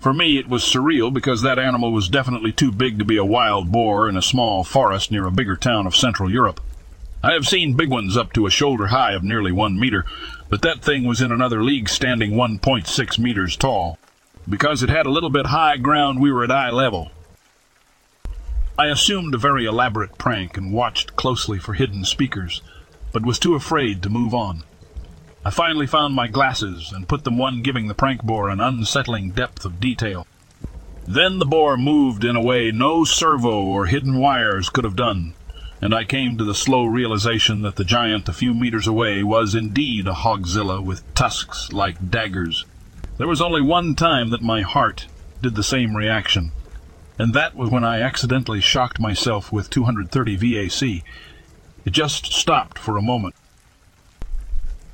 For 0.00 0.14
me, 0.14 0.38
it 0.38 0.48
was 0.48 0.62
surreal 0.62 1.12
because 1.12 1.42
that 1.42 1.58
animal 1.58 1.92
was 1.92 2.08
definitely 2.08 2.52
too 2.52 2.72
big 2.72 2.98
to 2.98 3.04
be 3.04 3.18
a 3.18 3.26
wild 3.26 3.70
boar 3.70 4.08
in 4.08 4.16
a 4.16 4.22
small 4.22 4.64
forest 4.64 5.10
near 5.10 5.26
a 5.26 5.30
bigger 5.30 5.54
town 5.54 5.86
of 5.86 5.94
Central 5.94 6.30
Europe. 6.30 6.62
I 7.22 7.34
have 7.34 7.46
seen 7.46 7.76
big 7.76 7.90
ones 7.90 8.16
up 8.16 8.32
to 8.32 8.46
a 8.46 8.50
shoulder 8.50 8.86
high 8.86 9.12
of 9.12 9.22
nearly 9.22 9.52
one 9.52 9.78
meter, 9.78 10.06
but 10.48 10.62
that 10.62 10.80
thing 10.80 11.04
was 11.04 11.20
in 11.20 11.30
another 11.30 11.62
league 11.62 11.90
standing 11.90 12.30
1.6 12.30 13.18
meters 13.18 13.54
tall. 13.54 13.98
Because 14.48 14.82
it 14.82 14.88
had 14.88 15.04
a 15.04 15.10
little 15.10 15.28
bit 15.28 15.48
high 15.48 15.76
ground, 15.76 16.22
we 16.22 16.32
were 16.32 16.44
at 16.44 16.50
eye 16.50 16.70
level. 16.70 17.10
I 18.78 18.86
assumed 18.86 19.34
a 19.34 19.36
very 19.36 19.66
elaborate 19.66 20.16
prank 20.16 20.56
and 20.56 20.72
watched 20.72 21.16
closely 21.16 21.58
for 21.58 21.74
hidden 21.74 22.06
speakers 22.06 22.62
but 23.18 23.26
was 23.26 23.40
too 23.40 23.56
afraid 23.56 24.00
to 24.00 24.08
move 24.08 24.32
on. 24.32 24.62
I 25.44 25.50
finally 25.50 25.88
found 25.88 26.14
my 26.14 26.28
glasses 26.28 26.92
and 26.92 27.08
put 27.08 27.24
them 27.24 27.36
one 27.36 27.62
giving 27.62 27.88
the 27.88 27.94
prank 27.94 28.22
boar 28.22 28.48
an 28.48 28.60
unsettling 28.60 29.30
depth 29.30 29.64
of 29.64 29.80
detail. 29.80 30.24
Then 31.04 31.40
the 31.40 31.44
boar 31.44 31.76
moved 31.76 32.22
in 32.22 32.36
a 32.36 32.40
way 32.40 32.70
no 32.70 33.02
servo 33.02 33.64
or 33.64 33.86
hidden 33.86 34.18
wires 34.20 34.70
could 34.70 34.84
have 34.84 34.94
done, 34.94 35.34
and 35.82 35.92
I 35.92 36.04
came 36.04 36.38
to 36.38 36.44
the 36.44 36.54
slow 36.54 36.84
realization 36.84 37.62
that 37.62 37.74
the 37.74 37.82
giant 37.82 38.28
a 38.28 38.32
few 38.32 38.54
meters 38.54 38.86
away 38.86 39.24
was 39.24 39.52
indeed 39.52 40.06
a 40.06 40.12
hogzilla 40.12 40.80
with 40.80 41.02
tusks 41.16 41.72
like 41.72 42.12
daggers. 42.12 42.66
There 43.16 43.26
was 43.26 43.42
only 43.42 43.62
one 43.62 43.96
time 43.96 44.30
that 44.30 44.42
my 44.42 44.62
heart 44.62 45.08
did 45.42 45.56
the 45.56 45.64
same 45.64 45.96
reaction, 45.96 46.52
and 47.18 47.34
that 47.34 47.56
was 47.56 47.68
when 47.68 47.82
I 47.82 48.00
accidentally 48.00 48.60
shocked 48.60 49.00
myself 49.00 49.50
with 49.50 49.70
230 49.70 50.36
VAC 50.36 51.02
it 51.88 51.92
just 51.92 52.26
stopped 52.26 52.78
for 52.78 52.98
a 52.98 53.02
moment. 53.02 53.34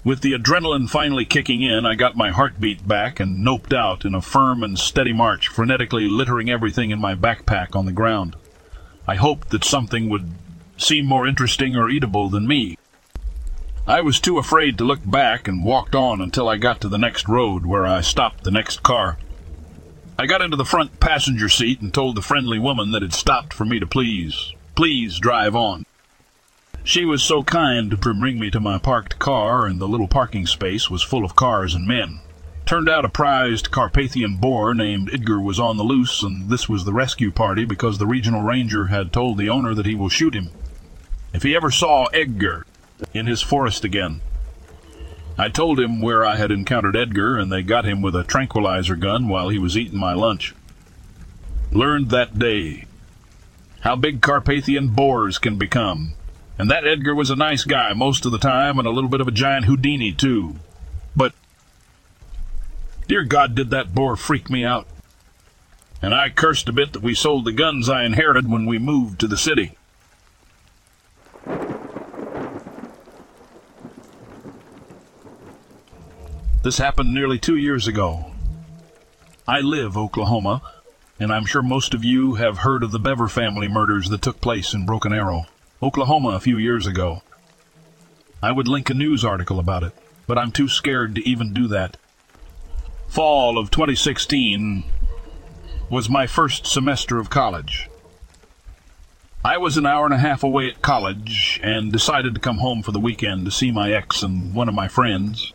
With 0.05 0.21
the 0.21 0.33
adrenaline 0.33 0.89
finally 0.89 1.25
kicking 1.25 1.61
in, 1.61 1.85
I 1.85 1.97
got 1.97 2.17
my 2.17 2.31
heartbeat 2.31 2.87
back 2.87 3.19
and 3.19 3.45
noped 3.45 3.73
out 3.73 4.05
in 4.05 4.15
a 4.15 4.23
firm 4.23 4.63
and 4.63 4.79
steady 4.79 5.13
march, 5.13 5.51
frenetically 5.51 6.09
littering 6.09 6.49
everything 6.49 6.93
in 6.93 7.01
my 7.01 7.17
backpack 7.17 7.75
on 7.75 7.85
the 7.85 7.91
ground. 7.91 8.37
I 9.09 9.17
hoped 9.17 9.51
that 9.51 9.65
something 9.65 10.09
would 10.09 10.31
seem 10.77 11.05
more 11.05 11.27
interesting 11.27 11.75
or 11.75 11.91
eatable 11.91 12.29
than 12.29 12.47
me. 12.47 12.79
I 13.89 14.01
was 14.01 14.21
too 14.21 14.39
afraid 14.39 14.79
to 14.79 14.85
look 14.85 15.01
back 15.05 15.49
and 15.49 15.65
walked 15.65 15.97
on 15.97 16.21
until 16.21 16.49
I 16.49 16.59
got 16.59 16.81
to 16.83 16.89
the 16.89 16.97
next 16.97 17.27
road, 17.27 17.67
where 17.67 17.89
I 17.89 18.03
stopped 18.03 18.45
the 18.45 18.53
next 18.53 18.85
car. 18.85 19.19
I 20.17 20.27
got 20.27 20.43
into 20.43 20.57
the 20.57 20.65
front 20.65 21.01
passenger 21.01 21.49
seat 21.49 21.81
and 21.81 21.93
told 21.93 22.15
the 22.15 22.23
friendly 22.23 22.61
woman 22.61 22.93
that 22.93 23.03
it 23.03 23.13
stopped 23.13 23.53
for 23.53 23.65
me 23.65 23.81
to 23.81 23.87
please, 23.87 24.53
please 24.77 25.19
drive 25.19 25.57
on. 25.57 25.87
She 26.87 27.07
was 27.07 27.23
so 27.23 27.43
kind 27.43 27.91
to 27.91 27.97
bring 27.97 28.39
me 28.39 28.51
to 28.51 28.61
my 28.61 28.77
parked 28.77 29.19
car, 29.19 29.65
and 29.65 29.81
the 29.81 29.89
little 29.89 30.07
parking 30.07 30.47
space 30.47 30.91
was 30.91 31.03
full 31.03 31.25
of 31.25 31.35
cars 31.35 31.75
and 31.75 31.89
men. 31.89 32.21
Turned 32.67 32.91
out 32.91 33.07
a 33.07 33.09
prized 33.09 33.71
Carpathian 33.71 34.37
boar 34.37 34.75
named 34.75 35.09
Edgar 35.11 35.41
was 35.41 35.59
on 35.59 35.79
the 35.79 35.83
loose, 35.83 36.23
and 36.23 36.51
this 36.51 36.69
was 36.69 36.85
the 36.85 36.93
rescue 36.93 37.31
party 37.31 37.65
because 37.65 37.97
the 37.97 38.07
regional 38.07 38.43
ranger 38.43 38.89
had 38.89 39.15
told 39.15 39.39
the 39.39 39.49
owner 39.49 39.73
that 39.75 39.87
he 39.87 39.95
will 39.95 40.11
shoot 40.11 40.35
him 40.35 40.51
if 41.33 41.43
he 41.43 41.57
ever 41.57 41.71
saw 41.71 42.05
Edgar 42.13 42.67
in 43.15 43.27
his 43.27 43.41
forest 43.41 43.83
again. 43.83 44.21
I 45.39 45.49
told 45.49 45.81
him 45.81 46.03
where 46.03 46.23
I 46.25 46.37
had 46.37 46.51
encountered 46.51 46.97
Edgar, 46.97 47.39
and 47.39 47.51
they 47.51 47.63
got 47.63 47.87
him 47.87 48.03
with 48.03 48.15
a 48.15 48.25
tranquilizer 48.25 48.95
gun 48.95 49.29
while 49.29 49.49
he 49.49 49.59
was 49.59 49.77
eating 49.77 49.99
my 49.99 50.13
lunch. 50.13 50.55
Learned 51.73 52.11
that 52.11 52.39
day 52.39 52.85
how 53.81 53.97
big 53.97 54.21
Carpathian 54.21 54.89
boars 54.89 55.39
can 55.39 55.57
become 55.57 56.13
and 56.59 56.71
that 56.71 56.87
Edgar 56.87 57.15
was 57.15 57.31
a 57.31 57.37
nice 57.37 57.65
guy 57.65 57.93
most 57.95 58.25
of 58.25 58.33
the 58.33 58.39
time 58.39 58.79
and 58.79 58.87
a 58.87 58.91
little 58.91 59.11
bit 59.11 59.21
of 59.21 59.29
a 59.29 59.33
giant 59.33 59.65
Houdini, 59.65 60.13
too. 60.13 60.57
But, 61.17 61.33
dear 63.09 63.25
God, 63.25 63.55
did 63.55 63.71
that 63.71 63.95
boar 63.95 64.17
freak 64.17 64.49
me 64.49 64.65
out. 64.65 64.87
And 66.01 66.15
I 66.15 66.29
cursed 66.29 66.69
a 66.69 66.73
bit 66.73 66.93
that 66.93 67.03
we 67.03 67.15
sold 67.15 67.45
the 67.45 67.53
guns 67.53 67.89
I 67.89 68.05
inherited 68.05 68.51
when 68.51 68.67
we 68.67 68.79
moved 68.79 69.19
to 69.21 69.27
the 69.27 69.37
city. 69.37 69.77
This 76.63 76.79
happened 76.79 77.13
nearly 77.13 77.39
two 77.39 77.57
years 77.57 77.87
ago. 77.87 78.33
I 79.47 79.61
live 79.61 79.99
Oklahoma, 79.99 80.63
and 81.19 81.31
I'm 81.31 81.45
sure 81.45 81.63
most 81.63 81.93
of 81.93 82.05
you 82.05 82.35
have 82.35 82.59
heard 82.59 82.83
of 82.83 82.91
the 82.91 82.99
Bever 82.99 83.29
family 83.29 83.69
murders 83.69 84.09
that 84.09 84.23
took 84.23 84.41
place 84.41 84.73
in 84.73 84.87
Broken 84.87 85.13
Arrow. 85.13 85.47
Oklahoma 85.85 86.31
a 86.31 86.41
few 86.41 86.57
years 86.57 86.87
ago. 86.87 87.21
I 88.43 88.53
would 88.53 88.67
link 88.67 88.89
a 88.89 88.95
news 88.95 89.23
article 89.23 89.59
about 89.59 89.83
it, 89.83 89.93
but 90.27 90.39
I'm 90.39 90.51
too 90.51 90.67
scared 90.67 91.15
to 91.15 91.29
even 91.29 91.53
do 91.53 91.69
that. 91.69 91.99
Fall 93.07 93.59
of 93.59 93.71
2016 93.71 94.85
was 95.91 96.09
my 96.09 96.27
first 96.27 96.67
semester 96.67 97.19
of 97.19 97.29
college. 97.29 97.91
I 99.45 99.59
was 99.59 99.77
an 99.77 99.85
hour 99.85 100.07
and 100.07 100.15
a 100.15 100.19
half 100.19 100.43
away 100.43 100.69
at 100.69 100.81
college 100.81 101.61
and 101.63 101.93
decided 101.93 102.35
to 102.35 102.41
come 102.41 102.59
home 102.59 102.83
for 102.83 102.93
the 102.93 102.99
weekend 102.99 103.45
to 103.45 103.51
see 103.51 103.71
my 103.71 103.93
ex 103.93 104.23
and 104.23 104.55
one 104.55 104.71
of 104.71 104.75
my 104.75 104.89
friends. 104.89 105.53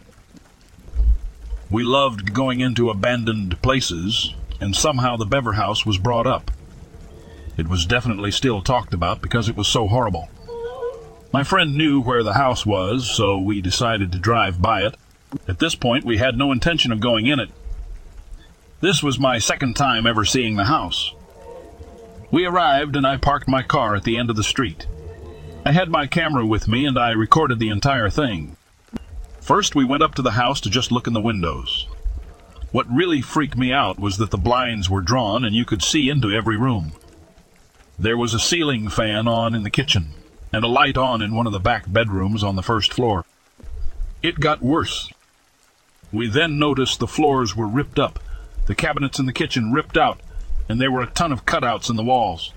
We 1.71 1.81
loved 1.81 2.35
going 2.35 2.59
into 2.59 2.91
abandoned 2.91 3.59
places, 3.63 4.35
and 4.61 4.75
somehow 4.75 5.17
the 5.17 5.25
Bever 5.25 5.53
house 5.53 5.87
was 5.87 5.97
brought 5.97 6.27
up. 6.27 6.51
It 7.59 7.67
was 7.67 7.85
definitely 7.85 8.31
still 8.31 8.61
talked 8.61 8.93
about 8.93 9.21
because 9.21 9.49
it 9.49 9.57
was 9.57 9.67
so 9.67 9.85
horrible. 9.89 10.29
My 11.33 11.43
friend 11.43 11.75
knew 11.75 11.99
where 11.99 12.23
the 12.23 12.35
house 12.35 12.65
was, 12.65 13.11
so 13.11 13.37
we 13.37 13.59
decided 13.59 14.13
to 14.13 14.17
drive 14.17 14.61
by 14.61 14.83
it. 14.83 14.95
At 15.45 15.59
this 15.59 15.75
point, 15.75 16.05
we 16.05 16.19
had 16.19 16.37
no 16.37 16.53
intention 16.53 16.93
of 16.93 17.01
going 17.01 17.27
in 17.27 17.37
it. 17.37 17.49
This 18.79 19.03
was 19.03 19.19
my 19.19 19.39
second 19.39 19.75
time 19.75 20.07
ever 20.07 20.23
seeing 20.23 20.55
the 20.55 20.63
house. 20.63 21.13
We 22.31 22.45
arrived, 22.45 22.95
and 22.95 23.05
I 23.05 23.17
parked 23.17 23.49
my 23.49 23.61
car 23.61 23.93
at 23.93 24.05
the 24.05 24.15
end 24.15 24.29
of 24.29 24.37
the 24.37 24.43
street. 24.43 24.87
I 25.65 25.73
had 25.73 25.89
my 25.89 26.07
camera 26.07 26.45
with 26.45 26.69
me, 26.69 26.85
and 26.85 26.97
I 26.97 27.11
recorded 27.11 27.59
the 27.59 27.67
entire 27.67 28.09
thing. 28.09 28.55
First, 29.41 29.75
we 29.75 29.83
went 29.83 30.01
up 30.01 30.15
to 30.15 30.21
the 30.21 30.31
house 30.31 30.61
to 30.61 30.69
just 30.69 30.93
look 30.93 31.07
in 31.07 31.13
the 31.13 31.19
windows. 31.19 31.87
What 32.71 32.89
really 32.89 33.21
freaked 33.21 33.57
me 33.57 33.73
out 33.73 33.99
was 33.99 34.15
that 34.17 34.31
the 34.31 34.37
blinds 34.37 34.89
were 34.89 35.01
drawn 35.01 35.43
and 35.43 35.53
you 35.53 35.65
could 35.65 35.83
see 35.83 36.09
into 36.09 36.31
every 36.31 36.55
room. 36.55 36.93
There 38.01 38.15
was 38.17 38.33
a 38.33 38.39
ceiling 38.39 38.87
fan 38.87 39.27
on 39.27 39.53
in 39.53 39.63
the 39.63 39.69
kitchen, 39.69 40.11
and 40.53 40.63
a 40.63 40.69
light 40.69 40.97
on 40.97 41.21
in 41.21 41.35
one 41.35 41.47
of 41.47 41.51
the 41.51 41.59
back 41.59 41.83
bedrooms 41.85 42.45
on 42.45 42.55
the 42.55 42.63
first 42.63 42.93
floor. 42.93 43.25
It 44.23 44.39
got 44.39 44.61
worse. 44.61 45.11
We 46.09 46.29
then 46.29 46.57
noticed 46.57 46.99
the 46.99 47.07
floors 47.07 47.57
were 47.57 47.67
ripped 47.67 47.99
up, 47.99 48.17
the 48.67 48.73
cabinets 48.73 49.19
in 49.19 49.25
the 49.25 49.33
kitchen 49.33 49.73
ripped 49.73 49.97
out, 49.97 50.21
and 50.69 50.79
there 50.79 50.89
were 50.89 51.01
a 51.01 51.07
ton 51.07 51.33
of 51.33 51.45
cutouts 51.45 51.89
in 51.89 51.97
the 51.97 52.03
walls. 52.03 52.53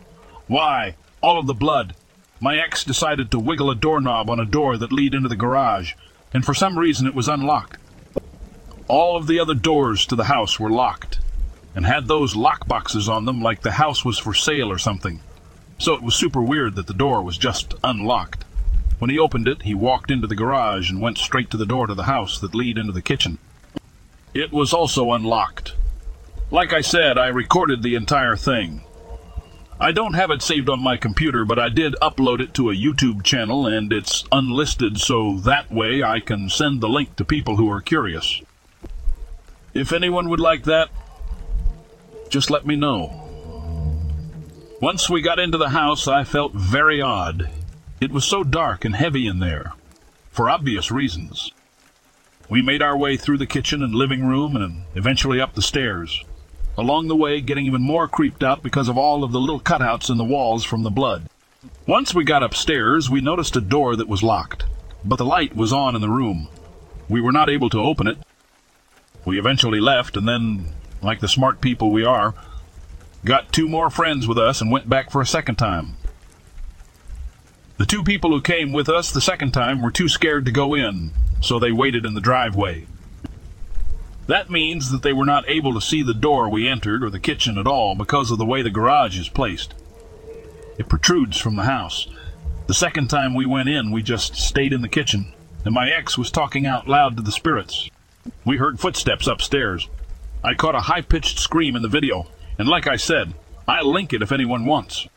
Why? 0.46 0.94
All 1.20 1.40
of 1.40 1.48
the 1.48 1.54
blood. 1.54 1.96
My 2.38 2.56
ex 2.56 2.84
decided 2.84 3.32
to 3.32 3.40
wiggle 3.40 3.68
a 3.68 3.74
doorknob 3.74 4.30
on 4.30 4.38
a 4.38 4.44
door 4.44 4.76
that 4.76 4.92
lead 4.92 5.12
into 5.12 5.28
the 5.28 5.34
garage, 5.34 5.94
and 6.32 6.44
for 6.44 6.54
some 6.54 6.78
reason 6.78 7.08
it 7.08 7.16
was 7.16 7.26
unlocked. 7.26 7.80
All 8.86 9.16
of 9.16 9.26
the 9.26 9.40
other 9.40 9.54
doors 9.54 10.06
to 10.06 10.14
the 10.14 10.24
house 10.24 10.60
were 10.60 10.70
locked, 10.70 11.18
and 11.74 11.84
had 11.84 12.06
those 12.06 12.36
lock 12.36 12.68
boxes 12.68 13.08
on 13.08 13.24
them 13.24 13.42
like 13.42 13.62
the 13.62 13.72
house 13.72 14.04
was 14.04 14.20
for 14.20 14.34
sale 14.34 14.70
or 14.70 14.78
something. 14.78 15.18
So 15.82 15.94
it 15.94 16.02
was 16.02 16.14
super 16.14 16.40
weird 16.40 16.76
that 16.76 16.86
the 16.86 16.94
door 16.94 17.24
was 17.24 17.36
just 17.36 17.74
unlocked. 17.82 18.44
When 19.00 19.10
he 19.10 19.18
opened 19.18 19.48
it, 19.48 19.62
he 19.62 19.74
walked 19.74 20.12
into 20.12 20.28
the 20.28 20.36
garage 20.36 20.88
and 20.88 21.00
went 21.00 21.18
straight 21.18 21.50
to 21.50 21.56
the 21.56 21.66
door 21.66 21.88
to 21.88 21.94
the 21.94 22.04
house 22.04 22.38
that 22.38 22.54
lead 22.54 22.78
into 22.78 22.92
the 22.92 23.02
kitchen. 23.02 23.38
It 24.32 24.52
was 24.52 24.72
also 24.72 25.10
unlocked. 25.10 25.74
Like 26.52 26.72
I 26.72 26.82
said, 26.82 27.18
I 27.18 27.26
recorded 27.26 27.82
the 27.82 27.96
entire 27.96 28.36
thing. 28.36 28.84
I 29.80 29.90
don't 29.90 30.14
have 30.14 30.30
it 30.30 30.40
saved 30.40 30.68
on 30.68 30.80
my 30.80 30.96
computer, 30.96 31.44
but 31.44 31.58
I 31.58 31.68
did 31.68 31.96
upload 32.00 32.38
it 32.38 32.54
to 32.54 32.70
a 32.70 32.76
YouTube 32.76 33.24
channel 33.24 33.66
and 33.66 33.92
it's 33.92 34.22
unlisted 34.30 35.00
so 35.00 35.38
that 35.38 35.72
way 35.72 36.00
I 36.00 36.20
can 36.20 36.48
send 36.48 36.80
the 36.80 36.88
link 36.88 37.16
to 37.16 37.24
people 37.24 37.56
who 37.56 37.68
are 37.68 37.80
curious. 37.80 38.40
If 39.74 39.92
anyone 39.92 40.28
would 40.28 40.38
like 40.38 40.62
that, 40.62 40.90
just 42.28 42.50
let 42.50 42.64
me 42.64 42.76
know. 42.76 43.21
Once 44.82 45.08
we 45.08 45.22
got 45.22 45.38
into 45.38 45.56
the 45.56 45.68
house, 45.68 46.08
I 46.08 46.24
felt 46.24 46.54
very 46.54 47.00
odd. 47.00 47.48
It 48.00 48.10
was 48.10 48.24
so 48.24 48.42
dark 48.42 48.84
and 48.84 48.96
heavy 48.96 49.28
in 49.28 49.38
there, 49.38 49.74
for 50.32 50.50
obvious 50.50 50.90
reasons. 50.90 51.52
We 52.48 52.62
made 52.62 52.82
our 52.82 52.96
way 52.96 53.16
through 53.16 53.38
the 53.38 53.46
kitchen 53.46 53.80
and 53.80 53.94
living 53.94 54.26
room 54.26 54.56
and 54.56 54.82
eventually 54.96 55.40
up 55.40 55.54
the 55.54 55.62
stairs. 55.62 56.24
Along 56.76 57.06
the 57.06 57.14
way, 57.14 57.40
getting 57.40 57.64
even 57.66 57.80
more 57.80 58.08
creeped 58.08 58.42
out 58.42 58.64
because 58.64 58.88
of 58.88 58.98
all 58.98 59.22
of 59.22 59.30
the 59.30 59.38
little 59.38 59.60
cutouts 59.60 60.10
in 60.10 60.18
the 60.18 60.24
walls 60.24 60.64
from 60.64 60.82
the 60.82 60.90
blood. 60.90 61.28
Once 61.86 62.12
we 62.12 62.24
got 62.24 62.42
upstairs, 62.42 63.08
we 63.08 63.20
noticed 63.20 63.54
a 63.54 63.60
door 63.60 63.94
that 63.94 64.08
was 64.08 64.24
locked, 64.24 64.64
but 65.04 65.14
the 65.14 65.24
light 65.24 65.54
was 65.54 65.72
on 65.72 65.94
in 65.94 66.00
the 66.00 66.08
room. 66.08 66.48
We 67.08 67.20
were 67.20 67.30
not 67.30 67.48
able 67.48 67.70
to 67.70 67.80
open 67.80 68.08
it. 68.08 68.18
We 69.24 69.38
eventually 69.38 69.78
left, 69.78 70.16
and 70.16 70.26
then, 70.26 70.72
like 71.00 71.20
the 71.20 71.28
smart 71.28 71.60
people 71.60 71.92
we 71.92 72.04
are, 72.04 72.34
got 73.24 73.52
two 73.52 73.68
more 73.68 73.90
friends 73.90 74.26
with 74.26 74.38
us 74.38 74.60
and 74.60 74.70
went 74.70 74.88
back 74.88 75.10
for 75.10 75.20
a 75.20 75.26
second 75.26 75.56
time. 75.56 75.96
The 77.78 77.86
two 77.86 78.02
people 78.02 78.30
who 78.30 78.40
came 78.40 78.72
with 78.72 78.88
us 78.88 79.10
the 79.10 79.20
second 79.20 79.52
time 79.52 79.80
were 79.80 79.90
too 79.90 80.08
scared 80.08 80.44
to 80.46 80.52
go 80.52 80.74
in, 80.74 81.12
so 81.40 81.58
they 81.58 81.72
waited 81.72 82.04
in 82.04 82.14
the 82.14 82.20
driveway. 82.20 82.86
That 84.26 84.50
means 84.50 84.90
that 84.90 85.02
they 85.02 85.12
were 85.12 85.24
not 85.24 85.48
able 85.48 85.74
to 85.74 85.80
see 85.80 86.02
the 86.02 86.14
door 86.14 86.48
we 86.48 86.68
entered 86.68 87.02
or 87.02 87.10
the 87.10 87.18
kitchen 87.18 87.58
at 87.58 87.66
all 87.66 87.94
because 87.94 88.30
of 88.30 88.38
the 88.38 88.46
way 88.46 88.62
the 88.62 88.70
garage 88.70 89.18
is 89.18 89.28
placed. 89.28 89.74
It 90.78 90.88
protrudes 90.88 91.38
from 91.38 91.56
the 91.56 91.64
house. 91.64 92.06
The 92.66 92.74
second 92.74 93.08
time 93.08 93.34
we 93.34 93.46
went 93.46 93.68
in, 93.68 93.90
we 93.90 94.02
just 94.02 94.36
stayed 94.36 94.72
in 94.72 94.82
the 94.82 94.88
kitchen, 94.88 95.32
and 95.64 95.74
my 95.74 95.90
ex 95.90 96.16
was 96.16 96.30
talking 96.30 96.66
out 96.66 96.88
loud 96.88 97.16
to 97.16 97.22
the 97.22 97.32
spirits. 97.32 97.90
We 98.44 98.56
heard 98.56 98.78
footsteps 98.78 99.26
upstairs. 99.26 99.88
I 100.44 100.54
caught 100.54 100.76
a 100.76 100.80
high 100.80 101.02
pitched 101.02 101.38
scream 101.38 101.74
in 101.74 101.82
the 101.82 101.88
video, 101.88 102.26
and 102.58 102.68
like 102.68 102.86
I 102.86 102.96
said, 102.96 103.34
I'll 103.66 103.90
link 103.90 104.12
it 104.12 104.22
if 104.22 104.32
anyone 104.32 104.66
wants. 104.66 105.08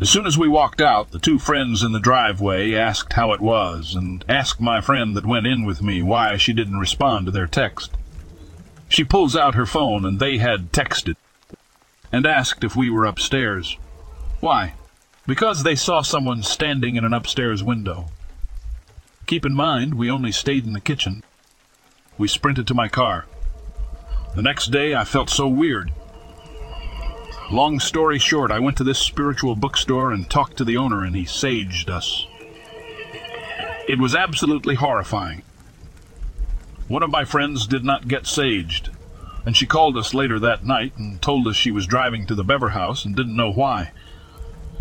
As 0.00 0.08
soon 0.08 0.26
as 0.26 0.38
we 0.38 0.46
walked 0.46 0.80
out, 0.80 1.10
the 1.10 1.18
two 1.18 1.40
friends 1.40 1.82
in 1.82 1.90
the 1.90 1.98
driveway 1.98 2.72
asked 2.72 3.14
how 3.14 3.32
it 3.32 3.40
was, 3.40 3.96
and 3.96 4.24
asked 4.28 4.60
my 4.60 4.80
friend 4.80 5.16
that 5.16 5.26
went 5.26 5.46
in 5.46 5.64
with 5.64 5.82
me 5.82 6.02
why 6.02 6.36
she 6.36 6.52
didn't 6.52 6.78
respond 6.78 7.26
to 7.26 7.32
their 7.32 7.48
text. 7.48 7.96
She 8.88 9.02
pulls 9.02 9.34
out 9.34 9.56
her 9.56 9.66
phone, 9.66 10.04
and 10.04 10.20
they 10.20 10.38
had 10.38 10.70
texted, 10.70 11.16
and 12.12 12.26
asked 12.26 12.62
if 12.62 12.76
we 12.76 12.90
were 12.90 13.06
upstairs. 13.06 13.76
Why? 14.38 14.74
Because 15.26 15.64
they 15.64 15.74
saw 15.74 16.02
someone 16.02 16.44
standing 16.44 16.94
in 16.94 17.04
an 17.04 17.12
upstairs 17.12 17.64
window. 17.64 18.06
Keep 19.26 19.44
in 19.44 19.52
mind, 19.52 19.94
we 19.94 20.08
only 20.10 20.30
stayed 20.30 20.64
in 20.64 20.74
the 20.74 20.80
kitchen. 20.80 21.24
We 22.16 22.28
sprinted 22.28 22.68
to 22.68 22.74
my 22.74 22.88
car. 22.88 23.26
The 24.34 24.42
next 24.42 24.70
day, 24.70 24.94
I 24.94 25.04
felt 25.04 25.30
so 25.30 25.48
weird. 25.48 25.92
Long 27.50 27.80
story 27.80 28.18
short, 28.18 28.50
I 28.50 28.58
went 28.58 28.76
to 28.76 28.84
this 28.84 28.98
spiritual 28.98 29.56
bookstore 29.56 30.12
and 30.12 30.28
talked 30.28 30.58
to 30.58 30.64
the 30.64 30.76
owner, 30.76 31.02
and 31.04 31.16
he 31.16 31.24
saged 31.24 31.88
us. 31.88 32.26
It 33.88 33.98
was 33.98 34.14
absolutely 34.14 34.74
horrifying. 34.74 35.42
One 36.88 37.02
of 37.02 37.10
my 37.10 37.24
friends 37.24 37.66
did 37.66 37.84
not 37.84 38.06
get 38.06 38.24
saged, 38.24 38.90
and 39.46 39.56
she 39.56 39.66
called 39.66 39.96
us 39.96 40.12
later 40.14 40.38
that 40.38 40.64
night 40.64 40.92
and 40.98 41.20
told 41.20 41.46
us 41.46 41.56
she 41.56 41.70
was 41.70 41.86
driving 41.86 42.26
to 42.26 42.34
the 42.34 42.44
Bever 42.44 42.70
house 42.70 43.04
and 43.04 43.16
didn't 43.16 43.36
know 43.36 43.50
why. 43.50 43.92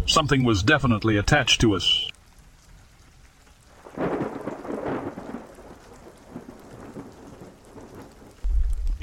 Something 0.06 0.44
was 0.44 0.64
definitely 0.64 1.18
attached 1.18 1.62
to 1.62 1.74
us. 1.74 2.07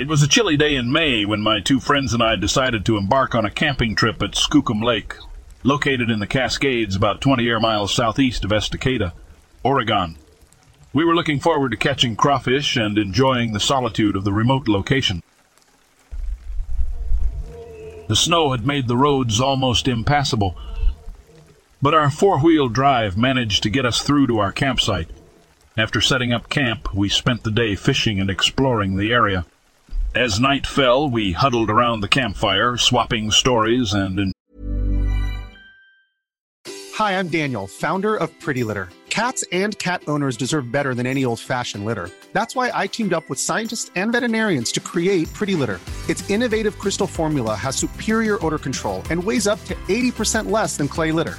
It 0.05 0.11
was 0.11 0.23
a 0.23 0.29
chilly 0.29 0.59
day 0.59 0.75
in 0.77 0.93
May 0.93 1.25
when 1.25 1.41
my 1.41 1.61
two 1.61 1.81
friends 1.81 2.13
and 2.13 2.23
I 2.23 2.37
decided 2.37 2.85
to 2.85 2.99
embark 2.99 3.35
on 3.35 3.47
a 3.47 3.51
camping 3.51 3.95
trip 3.95 4.23
at 4.23 4.33
Skookum 4.33 4.85
Lake, 4.85 5.15
located 5.63 6.11
in 6.11 6.19
the 6.19 6.27
Cascades 6.27 6.95
about 6.95 7.23
20 7.23 7.49
air 7.49 7.59
miles 7.59 7.95
southeast 7.95 8.45
of 8.45 8.51
Estacada, 8.51 9.15
Oregon. 9.63 10.19
We 10.93 11.07
were 11.07 11.15
looking 11.15 11.41
forward 11.41 11.71
to 11.71 11.79
catching 11.79 12.17
crawfish 12.17 12.77
and 12.77 12.99
enjoying 12.99 13.55
the 13.55 13.61
solitude 13.61 14.15
of 14.15 14.25
the 14.25 14.33
remote 14.35 14.69
location. 14.69 15.23
The 18.07 18.15
snow 18.15 18.53
had 18.53 18.67
made 18.67 18.89
the 18.89 18.99
roads 18.99 19.41
almost 19.41 19.89
impassable, 19.89 20.55
but 21.81 21.95
our 21.95 22.11
four-wheel 22.11 22.69
drive 22.69 23.17
managed 23.17 23.63
to 23.63 23.71
get 23.71 23.87
us 23.87 24.03
through 24.03 24.27
to 24.27 24.39
our 24.39 24.53
campsite. 24.53 25.09
After 25.79 26.03
setting 26.03 26.31
up 26.31 26.51
camp, 26.51 26.93
we 26.93 27.09
spent 27.09 27.43
the 27.43 27.51
day 27.51 27.75
fishing 27.75 28.21
and 28.21 28.29
exploring 28.29 28.97
the 28.97 29.11
area. 29.11 29.47
As 30.15 30.39
night 30.39 30.65
fell, 30.65 31.11
we 31.11 31.33
huddled 31.33 31.71
around 31.71 32.01
the 32.01 32.09
campfire, 32.09 32.77
swapping 32.77 33.33
stories 33.33 33.95
and. 33.95 34.21
En- 34.21 34.33
Hi, 36.95 37.19
I'm 37.19 37.27
Daniel, 37.27 37.67
founder 37.67 38.15
of 38.15 38.31
Pretty 38.39 38.63
Litter. 38.63 38.89
Cats 39.11 39.45
and 39.51 39.77
cat 39.81 40.05
owners 40.07 40.37
deserve 40.37 40.71
better 40.71 40.95
than 40.95 41.07
any 41.07 41.25
old 41.25 41.41
fashioned 41.41 41.85
litter. 41.85 42.11
That's 42.33 42.55
why 42.55 42.71
I 42.73 42.87
teamed 42.87 43.13
up 43.13 43.29
with 43.29 43.41
scientists 43.41 43.91
and 43.97 44.13
veterinarians 44.13 44.71
to 44.73 44.81
create 44.81 45.33
Pretty 45.33 45.57
Litter. 45.57 45.81
Its 46.09 46.29
innovative 46.31 46.79
crystal 46.79 47.09
formula 47.09 47.57
has 47.57 47.75
superior 47.75 48.45
odor 48.45 48.59
control 48.59 49.03
and 49.11 49.23
weighs 49.23 49.49
up 49.49 49.65
to 49.65 49.75
80% 49.89 50.49
less 50.49 50.77
than 50.77 50.87
clay 50.87 51.11
litter. 51.11 51.39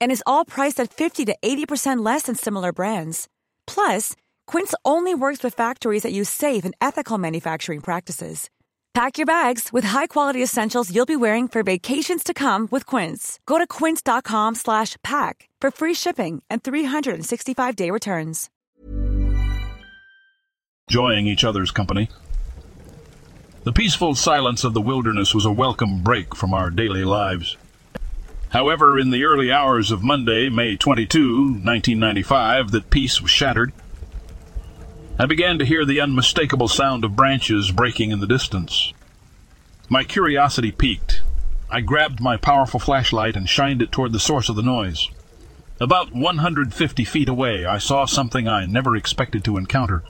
And 0.00 0.10
is 0.10 0.22
all 0.26 0.44
priced 0.44 0.80
at 0.80 0.92
50 0.92 1.26
to 1.26 1.36
80% 1.42 2.04
less 2.04 2.22
than 2.22 2.34
similar 2.34 2.72
brands. 2.72 3.28
Plus, 3.66 4.16
Quince 4.46 4.74
only 4.84 5.14
works 5.14 5.44
with 5.44 5.54
factories 5.54 6.02
that 6.02 6.12
use 6.12 6.30
safe 6.30 6.64
and 6.64 6.74
ethical 6.80 7.18
manufacturing 7.18 7.80
practices. 7.80 8.48
Pack 8.94 9.18
your 9.18 9.26
bags 9.26 9.74
with 9.74 9.84
high-quality 9.84 10.42
essentials 10.42 10.90
you'll 10.90 11.04
be 11.04 11.16
wearing 11.16 11.48
for 11.48 11.62
vacations 11.62 12.24
to 12.24 12.32
come 12.32 12.66
with 12.70 12.86
Quince. 12.86 13.38
Go 13.44 13.58
to 13.58 13.66
quince.com 13.66 14.54
slash 14.54 14.96
pack 15.02 15.50
for 15.60 15.70
free 15.70 15.92
shipping 15.92 16.42
and 16.48 16.62
365-day 16.62 17.90
returns. 17.90 18.48
enjoying 20.88 21.26
each 21.26 21.42
other's 21.44 21.72
company. 21.72 22.08
The 23.64 23.72
peaceful 23.72 24.14
silence 24.14 24.62
of 24.62 24.72
the 24.72 24.80
wilderness 24.80 25.34
was 25.34 25.44
a 25.44 25.50
welcome 25.50 26.02
break 26.02 26.34
from 26.34 26.54
our 26.54 26.70
daily 26.70 27.04
lives. 27.04 27.56
However, 28.56 28.98
in 28.98 29.10
the 29.10 29.24
early 29.24 29.52
hours 29.52 29.90
of 29.90 30.02
Monday, 30.02 30.48
May 30.48 30.76
22, 30.76 31.42
1995, 31.62 32.70
that 32.70 32.88
peace 32.88 33.20
was 33.20 33.30
shattered. 33.30 33.70
I 35.18 35.26
began 35.26 35.58
to 35.58 35.66
hear 35.66 35.84
the 35.84 36.00
unmistakable 36.00 36.66
sound 36.66 37.04
of 37.04 37.14
branches 37.14 37.70
breaking 37.70 38.12
in 38.12 38.20
the 38.20 38.26
distance. 38.26 38.94
My 39.90 40.04
curiosity 40.04 40.72
piqued. 40.72 41.20
I 41.70 41.82
grabbed 41.82 42.22
my 42.22 42.38
powerful 42.38 42.80
flashlight 42.80 43.36
and 43.36 43.46
shined 43.46 43.82
it 43.82 43.92
toward 43.92 44.12
the 44.12 44.18
source 44.18 44.48
of 44.48 44.56
the 44.56 44.62
noise. 44.62 45.06
About 45.78 46.14
150 46.14 47.04
feet 47.04 47.28
away, 47.28 47.66
I 47.66 47.76
saw 47.76 48.06
something 48.06 48.48
I 48.48 48.64
never 48.64 48.96
expected 48.96 49.44
to 49.44 49.58
encounter. 49.58 50.02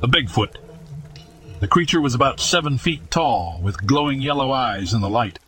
A 0.00 0.06
Bigfoot. 0.06 0.58
The 1.58 1.66
creature 1.66 2.00
was 2.00 2.14
about 2.14 2.38
seven 2.38 2.78
feet 2.78 3.10
tall, 3.10 3.58
with 3.60 3.84
glowing 3.84 4.20
yellow 4.20 4.52
eyes 4.52 4.94
in 4.94 5.00
the 5.00 5.10
light. 5.10 5.40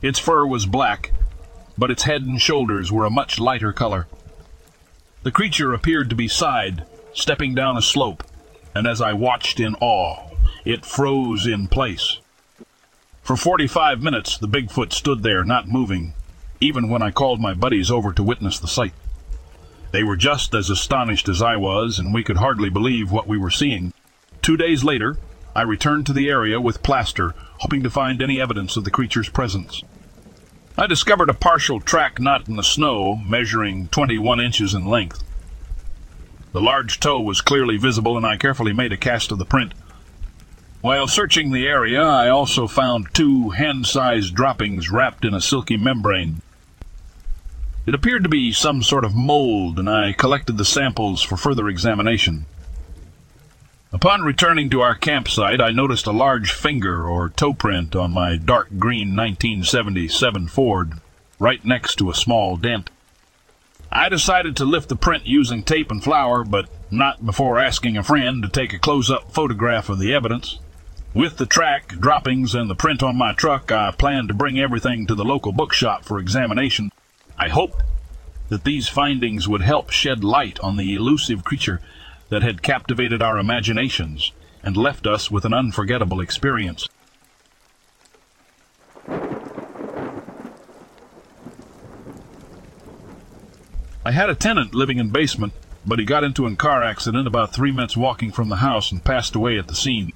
Its 0.00 0.20
fur 0.20 0.46
was 0.46 0.64
black, 0.64 1.10
but 1.80 1.90
its 1.90 2.02
head 2.02 2.22
and 2.22 2.40
shoulders 2.40 2.92
were 2.92 3.06
a 3.06 3.10
much 3.10 3.38
lighter 3.38 3.72
color. 3.72 4.06
The 5.22 5.32
creature 5.32 5.72
appeared 5.72 6.10
to 6.10 6.14
be 6.14 6.28
side, 6.28 6.84
stepping 7.14 7.54
down 7.54 7.78
a 7.78 7.82
slope, 7.82 8.22
and 8.74 8.86
as 8.86 9.00
I 9.00 9.14
watched 9.14 9.58
in 9.58 9.74
awe, 9.80 10.28
it 10.66 10.84
froze 10.84 11.46
in 11.46 11.68
place. 11.68 12.18
For 13.22 13.34
forty-five 13.34 14.02
minutes 14.02 14.36
the 14.36 14.46
Bigfoot 14.46 14.92
stood 14.92 15.22
there, 15.22 15.42
not 15.42 15.68
moving, 15.68 16.12
even 16.60 16.90
when 16.90 17.00
I 17.00 17.10
called 17.10 17.40
my 17.40 17.54
buddies 17.54 17.90
over 17.90 18.12
to 18.12 18.22
witness 18.22 18.58
the 18.58 18.68
sight. 18.68 18.92
They 19.90 20.02
were 20.02 20.16
just 20.16 20.54
as 20.54 20.68
astonished 20.68 21.30
as 21.30 21.40
I 21.40 21.56
was, 21.56 21.98
and 21.98 22.12
we 22.12 22.22
could 22.22 22.36
hardly 22.36 22.68
believe 22.68 23.10
what 23.10 23.26
we 23.26 23.38
were 23.38 23.50
seeing. 23.50 23.94
Two 24.42 24.58
days 24.58 24.84
later, 24.84 25.16
I 25.56 25.62
returned 25.62 26.04
to 26.06 26.12
the 26.12 26.28
area 26.28 26.60
with 26.60 26.82
plaster, 26.82 27.34
hoping 27.60 27.82
to 27.82 27.90
find 27.90 28.20
any 28.20 28.38
evidence 28.38 28.76
of 28.76 28.84
the 28.84 28.90
creature's 28.90 29.30
presence. 29.30 29.82
I 30.80 30.86
discovered 30.86 31.28
a 31.28 31.34
partial 31.34 31.78
track 31.78 32.18
knot 32.18 32.48
in 32.48 32.56
the 32.56 32.62
snow, 32.62 33.16
measuring 33.16 33.88
21 33.88 34.40
inches 34.40 34.72
in 34.72 34.86
length. 34.86 35.22
The 36.52 36.60
large 36.62 36.98
toe 37.00 37.20
was 37.20 37.42
clearly 37.42 37.76
visible, 37.76 38.16
and 38.16 38.24
I 38.24 38.38
carefully 38.38 38.72
made 38.72 38.90
a 38.90 38.96
cast 38.96 39.30
of 39.30 39.36
the 39.36 39.44
print. 39.44 39.74
While 40.80 41.06
searching 41.06 41.52
the 41.52 41.66
area, 41.66 42.02
I 42.02 42.30
also 42.30 42.66
found 42.66 43.12
two 43.12 43.50
hand-sized 43.50 44.34
droppings 44.34 44.90
wrapped 44.90 45.26
in 45.26 45.34
a 45.34 45.40
silky 45.42 45.76
membrane. 45.76 46.40
It 47.84 47.94
appeared 47.94 48.22
to 48.22 48.30
be 48.30 48.50
some 48.50 48.82
sort 48.82 49.04
of 49.04 49.14
mold, 49.14 49.78
and 49.78 49.90
I 49.90 50.14
collected 50.14 50.56
the 50.56 50.64
samples 50.64 51.22
for 51.22 51.36
further 51.36 51.68
examination. 51.68 52.46
Upon 53.92 54.22
returning 54.22 54.70
to 54.70 54.82
our 54.82 54.94
campsite, 54.94 55.60
I 55.60 55.72
noticed 55.72 56.06
a 56.06 56.12
large 56.12 56.52
finger 56.52 57.08
or 57.08 57.28
toe 57.28 57.52
print 57.52 57.96
on 57.96 58.12
my 58.12 58.36
dark 58.36 58.68
green 58.78 59.16
1977 59.16 60.46
Ford, 60.46 60.92
right 61.40 61.64
next 61.64 61.96
to 61.96 62.08
a 62.08 62.14
small 62.14 62.56
dent. 62.56 62.88
I 63.90 64.08
decided 64.08 64.56
to 64.56 64.64
lift 64.64 64.90
the 64.90 64.94
print 64.94 65.26
using 65.26 65.64
tape 65.64 65.90
and 65.90 66.02
flour, 66.02 66.44
but 66.44 66.68
not 66.92 67.26
before 67.26 67.58
asking 67.58 67.96
a 67.96 68.04
friend 68.04 68.44
to 68.44 68.48
take 68.48 68.72
a 68.72 68.78
close-up 68.78 69.32
photograph 69.32 69.88
of 69.88 69.98
the 69.98 70.14
evidence. 70.14 70.60
With 71.12 71.38
the 71.38 71.46
track, 71.46 71.88
droppings, 71.88 72.54
and 72.54 72.70
the 72.70 72.76
print 72.76 73.02
on 73.02 73.18
my 73.18 73.32
truck, 73.32 73.72
I 73.72 73.90
planned 73.90 74.28
to 74.28 74.34
bring 74.34 74.60
everything 74.60 75.08
to 75.08 75.16
the 75.16 75.24
local 75.24 75.50
bookshop 75.50 76.04
for 76.04 76.20
examination. 76.20 76.92
I 77.36 77.48
hoped 77.48 77.82
that 78.50 78.62
these 78.62 78.88
findings 78.88 79.48
would 79.48 79.62
help 79.62 79.90
shed 79.90 80.22
light 80.22 80.60
on 80.60 80.76
the 80.76 80.94
elusive 80.94 81.42
creature 81.42 81.80
that 82.30 82.42
had 82.42 82.62
captivated 82.62 83.20
our 83.20 83.38
imaginations 83.38 84.32
and 84.62 84.76
left 84.76 85.06
us 85.06 85.30
with 85.30 85.44
an 85.44 85.52
unforgettable 85.52 86.20
experience. 86.20 86.88
I 94.02 94.12
had 94.12 94.30
a 94.30 94.34
tenant 94.34 94.74
living 94.74 94.98
in 94.98 95.10
basement, 95.10 95.52
but 95.84 95.98
he 95.98 96.04
got 96.04 96.24
into 96.24 96.46
a 96.46 96.56
car 96.56 96.82
accident 96.82 97.26
about 97.26 97.52
three 97.52 97.70
minutes 97.70 97.96
walking 97.96 98.32
from 98.32 98.48
the 98.48 98.56
house 98.56 98.90
and 98.90 99.04
passed 99.04 99.34
away 99.34 99.58
at 99.58 99.68
the 99.68 99.74
scene. 99.74 100.12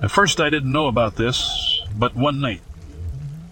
At 0.00 0.10
first 0.10 0.40
I 0.40 0.50
didn't 0.50 0.72
know 0.72 0.86
about 0.86 1.16
this, 1.16 1.80
but 1.96 2.16
one 2.16 2.40
night, 2.40 2.62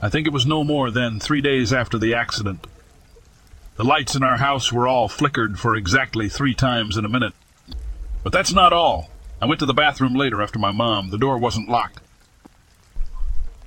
I 0.03 0.09
think 0.09 0.27
it 0.27 0.33
was 0.33 0.47
no 0.47 0.65
more 0.65 0.91
than 0.91 1.21
three 1.21 1.41
days 1.41 1.73
after 1.73 1.99
the 1.99 2.15
accident, 2.15 2.67
the 3.81 3.87
lights 3.87 4.15
in 4.15 4.23
our 4.23 4.37
house 4.37 4.71
were 4.71 4.87
all 4.87 5.09
flickered 5.09 5.59
for 5.59 5.75
exactly 5.75 6.29
three 6.29 6.53
times 6.53 6.99
in 6.99 7.07
a 7.07 7.09
minute. 7.09 7.33
But 8.23 8.31
that's 8.31 8.53
not 8.53 8.75
all. 8.75 9.09
I 9.41 9.47
went 9.47 9.59
to 9.61 9.65
the 9.65 9.73
bathroom 9.73 10.15
later 10.15 10.43
after 10.43 10.59
my 10.59 10.71
mom. 10.71 11.09
The 11.09 11.17
door 11.17 11.39
wasn't 11.39 11.71
locked. 11.71 11.99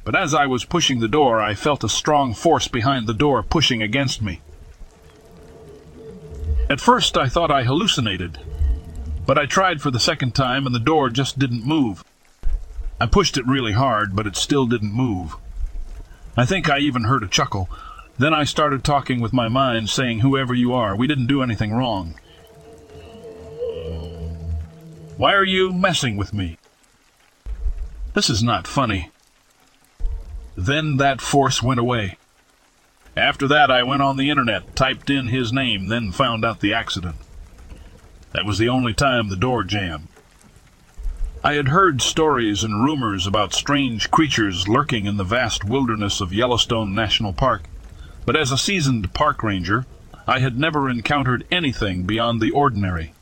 But 0.03 0.15
as 0.15 0.35
I 0.35 0.45
was 0.45 0.65
pushing 0.65 0.99
the 0.99 1.07
door, 1.07 1.41
I 1.41 1.55
felt 1.55 1.83
a 1.83 1.89
strong 1.89 2.35
force 2.35 2.67
behind 2.67 3.07
the 3.07 3.15
door 3.15 3.41
pushing 3.41 3.81
against 3.81 4.21
me. 4.21 4.41
At 6.69 6.79
first, 6.79 7.17
I 7.17 7.27
thought 7.27 7.49
I 7.49 7.63
hallucinated, 7.63 8.37
but 9.25 9.39
I 9.39 9.47
tried 9.47 9.81
for 9.81 9.89
the 9.89 9.99
second 9.99 10.35
time 10.35 10.67
and 10.67 10.75
the 10.75 10.79
door 10.79 11.09
just 11.09 11.39
didn't 11.39 11.65
move. 11.65 12.03
I 13.01 13.07
pushed 13.07 13.35
it 13.35 13.47
really 13.47 13.73
hard, 13.73 14.15
but 14.15 14.27
it 14.27 14.35
still 14.35 14.67
didn't 14.67 14.93
move. 14.93 15.37
I 16.37 16.45
think 16.45 16.69
I 16.69 16.77
even 16.77 17.05
heard 17.05 17.23
a 17.23 17.27
chuckle, 17.27 17.67
then 18.17 18.33
I 18.33 18.43
started 18.43 18.83
talking 18.83 19.19
with 19.19 19.33
my 19.33 19.47
mind, 19.47 19.89
saying, 19.89 20.19
Whoever 20.19 20.53
you 20.53 20.73
are, 20.73 20.95
we 20.95 21.07
didn't 21.07 21.27
do 21.27 21.41
anything 21.41 21.73
wrong. 21.73 22.19
Why 25.17 25.33
are 25.33 25.43
you 25.43 25.71
messing 25.71 26.17
with 26.17 26.33
me? 26.33 26.57
This 28.13 28.29
is 28.29 28.43
not 28.43 28.67
funny. 28.67 29.09
Then 30.55 30.97
that 30.97 31.21
force 31.21 31.63
went 31.63 31.79
away. 31.79 32.17
After 33.15 33.47
that, 33.47 33.71
I 33.71 33.83
went 33.83 34.01
on 34.01 34.17
the 34.17 34.29
internet, 34.29 34.75
typed 34.75 35.09
in 35.09 35.27
his 35.27 35.53
name, 35.53 35.87
then 35.87 36.11
found 36.11 36.43
out 36.43 36.59
the 36.59 36.73
accident. 36.73 37.15
That 38.31 38.45
was 38.45 38.57
the 38.57 38.69
only 38.69 38.93
time 38.93 39.29
the 39.29 39.35
door 39.35 39.63
jammed. 39.63 40.07
I 41.43 41.53
had 41.53 41.67
heard 41.67 42.01
stories 42.01 42.63
and 42.63 42.83
rumors 42.83 43.27
about 43.27 43.53
strange 43.53 44.09
creatures 44.09 44.67
lurking 44.67 45.05
in 45.05 45.17
the 45.17 45.23
vast 45.23 45.63
wilderness 45.63 46.21
of 46.21 46.33
Yellowstone 46.33 46.95
National 46.95 47.33
Park, 47.33 47.63
but 48.25 48.35
as 48.35 48.51
a 48.51 48.57
seasoned 48.57 49.13
park 49.13 49.43
ranger, 49.43 49.85
I 50.25 50.39
had 50.39 50.57
never 50.57 50.89
encountered 50.89 51.45
anything 51.51 52.03
beyond 52.03 52.41
the 52.41 52.51
ordinary. 52.51 53.13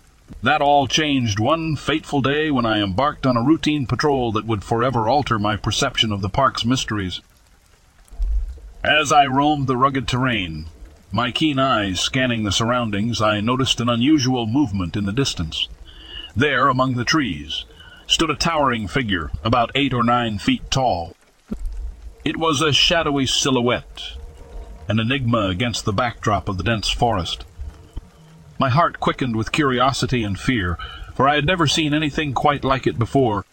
That 0.44 0.62
all 0.62 0.88
changed 0.88 1.40
one 1.40 1.76
fateful 1.76 2.22
day 2.22 2.52
when 2.52 2.66
I 2.66 2.82
embarked 2.82 3.26
on 3.26 3.38
a 3.38 3.44
routine 3.44 3.86
patrol 3.86 4.32
that 4.32 4.46
would 4.46 4.64
forever 4.64 5.10
alter 5.10 5.38
my 5.38 5.56
perception 5.56 6.12
of 6.12 6.22
the 6.22 6.30
park's 6.30 6.64
mysteries. 6.64 7.22
As 8.84 9.12
I 9.12 9.26
roamed 9.26 9.68
the 9.68 9.78
rugged 9.78 10.08
terrain, 10.08 10.66
my 11.12 11.32
keen 11.32 11.60
eyes 11.60 12.00
scanning 12.00 12.44
the 12.44 12.52
surroundings, 12.52 13.22
I 13.22 13.42
noticed 13.42 13.82
an 13.82 13.90
unusual 13.90 14.48
movement 14.48 14.96
in 14.96 15.06
the 15.06 15.12
distance. 15.12 15.68
There, 16.36 16.68
among 16.68 16.94
the 16.96 17.04
trees, 17.04 17.66
stood 18.08 18.30
a 18.30 18.36
towering 18.36 18.88
figure, 18.88 19.32
about 19.44 19.72
eight 19.76 19.94
or 19.94 20.04
nine 20.04 20.38
feet 20.38 20.72
tall. 20.72 21.16
It 22.24 22.38
was 22.38 22.62
a 22.62 22.72
shadowy 22.72 23.26
silhouette, 23.26 24.14
an 24.92 25.00
enigma 25.00 25.48
against 25.48 25.86
the 25.86 25.94
backdrop 25.94 26.50
of 26.50 26.58
the 26.58 26.66
dense 26.66 26.90
forest. 26.90 27.46
My 28.60 28.68
heart 28.68 29.00
quickened 29.00 29.38
with 29.38 29.54
curiosity 29.54 30.22
and 30.22 30.38
fear, 30.38 30.78
for 31.16 31.30
I 31.30 31.36
had 31.36 31.46
never 31.46 31.66
seen 31.66 31.94
anything 31.94 32.34
quite 32.34 32.66
like 32.66 32.86
it 32.86 33.00
before. 33.00 33.46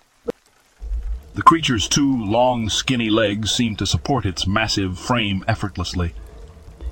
The 1.34 1.42
creature's 1.42 1.86
two 1.86 2.24
long, 2.24 2.68
skinny 2.68 3.08
legs 3.08 3.52
seemed 3.52 3.78
to 3.78 3.86
support 3.86 4.26
its 4.26 4.48
massive 4.48 4.98
frame 4.98 5.44
effortlessly. 5.46 6.12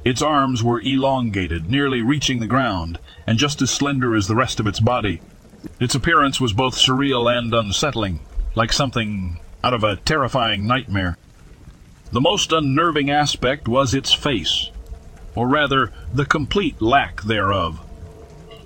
Its 0.04 0.22
arms 0.22 0.62
were 0.62 0.80
elongated, 0.80 1.68
nearly 1.68 2.00
reaching 2.00 2.38
the 2.38 2.46
ground, 2.46 3.00
and 3.26 3.40
just 3.40 3.60
as 3.60 3.72
slender 3.72 4.14
as 4.14 4.28
the 4.28 4.36
rest 4.36 4.60
of 4.60 4.68
its 4.68 4.78
body. 4.78 5.20
Its 5.80 5.96
appearance 5.96 6.40
was 6.40 6.52
both 6.52 6.76
surreal 6.76 7.28
and 7.28 7.52
unsettling, 7.52 8.20
like 8.54 8.72
something 8.72 9.40
out 9.64 9.74
of 9.74 9.82
a 9.82 9.96
terrifying 9.96 10.68
nightmare. 10.68 11.18
The 12.12 12.20
most 12.20 12.52
unnerving 12.52 13.10
aspect 13.10 13.66
was 13.66 13.92
its 13.92 14.12
face, 14.12 14.70
or 15.34 15.48
rather, 15.48 15.92
the 16.14 16.24
complete 16.24 16.80
lack 16.80 17.22
thereof. 17.22 17.80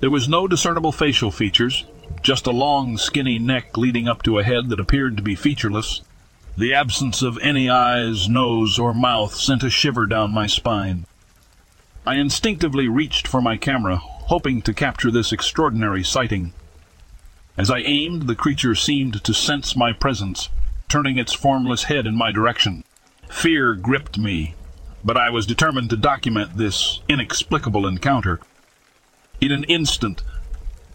There 0.01 0.11
was 0.11 0.29
no 0.29 0.47
discernible 0.47 0.93
facial 0.93 1.31
features, 1.31 1.85
just 2.23 2.47
a 2.47 2.53
long, 2.53 2.99
skinny 2.99 3.39
neck 3.39 3.77
leading 3.79 4.07
up 4.09 4.23
to 4.25 4.39
a 4.39 4.45
head 4.45 4.69
that 4.69 4.81
appeared 4.81 5.17
to 5.17 5.23
be 5.23 5.35
featureless. 5.35 6.03
The 6.57 6.75
absence 6.75 7.23
of 7.23 7.39
any 7.39 7.71
eyes, 7.71 8.29
nose, 8.29 8.79
or 8.79 8.93
mouth 8.93 9.35
sent 9.35 9.63
a 9.63 9.71
shiver 9.71 10.05
down 10.05 10.35
my 10.35 10.47
spine. 10.47 11.07
I 12.07 12.17
instinctively 12.17 12.89
reached 12.89 13.27
for 13.27 13.41
my 13.41 13.57
camera, 13.57 13.97
hoping 13.97 14.61
to 14.63 14.75
capture 14.75 15.11
this 15.11 15.33
extraordinary 15.33 16.05
sighting. 16.05 16.53
As 17.57 17.71
I 17.71 17.79
aimed, 17.79 18.27
the 18.27 18.35
creature 18.35 18.75
seemed 18.75 19.25
to 19.25 19.33
sense 19.33 19.75
my 19.75 19.93
presence, 19.93 20.51
turning 20.89 21.19
its 21.19 21.33
formless 21.33 21.85
head 21.85 22.07
in 22.07 22.17
my 22.17 22.33
direction. 22.33 22.85
Fear 23.31 23.77
gripped 23.77 24.19
me, 24.19 24.55
but 25.03 25.17
I 25.17 25.31
was 25.31 25.47
determined 25.47 25.89
to 25.91 25.97
document 25.97 26.57
this 26.59 27.01
inexplicable 27.09 27.87
encounter. 27.87 28.41
In 29.41 29.51
an 29.51 29.65
instant, 29.65 30.23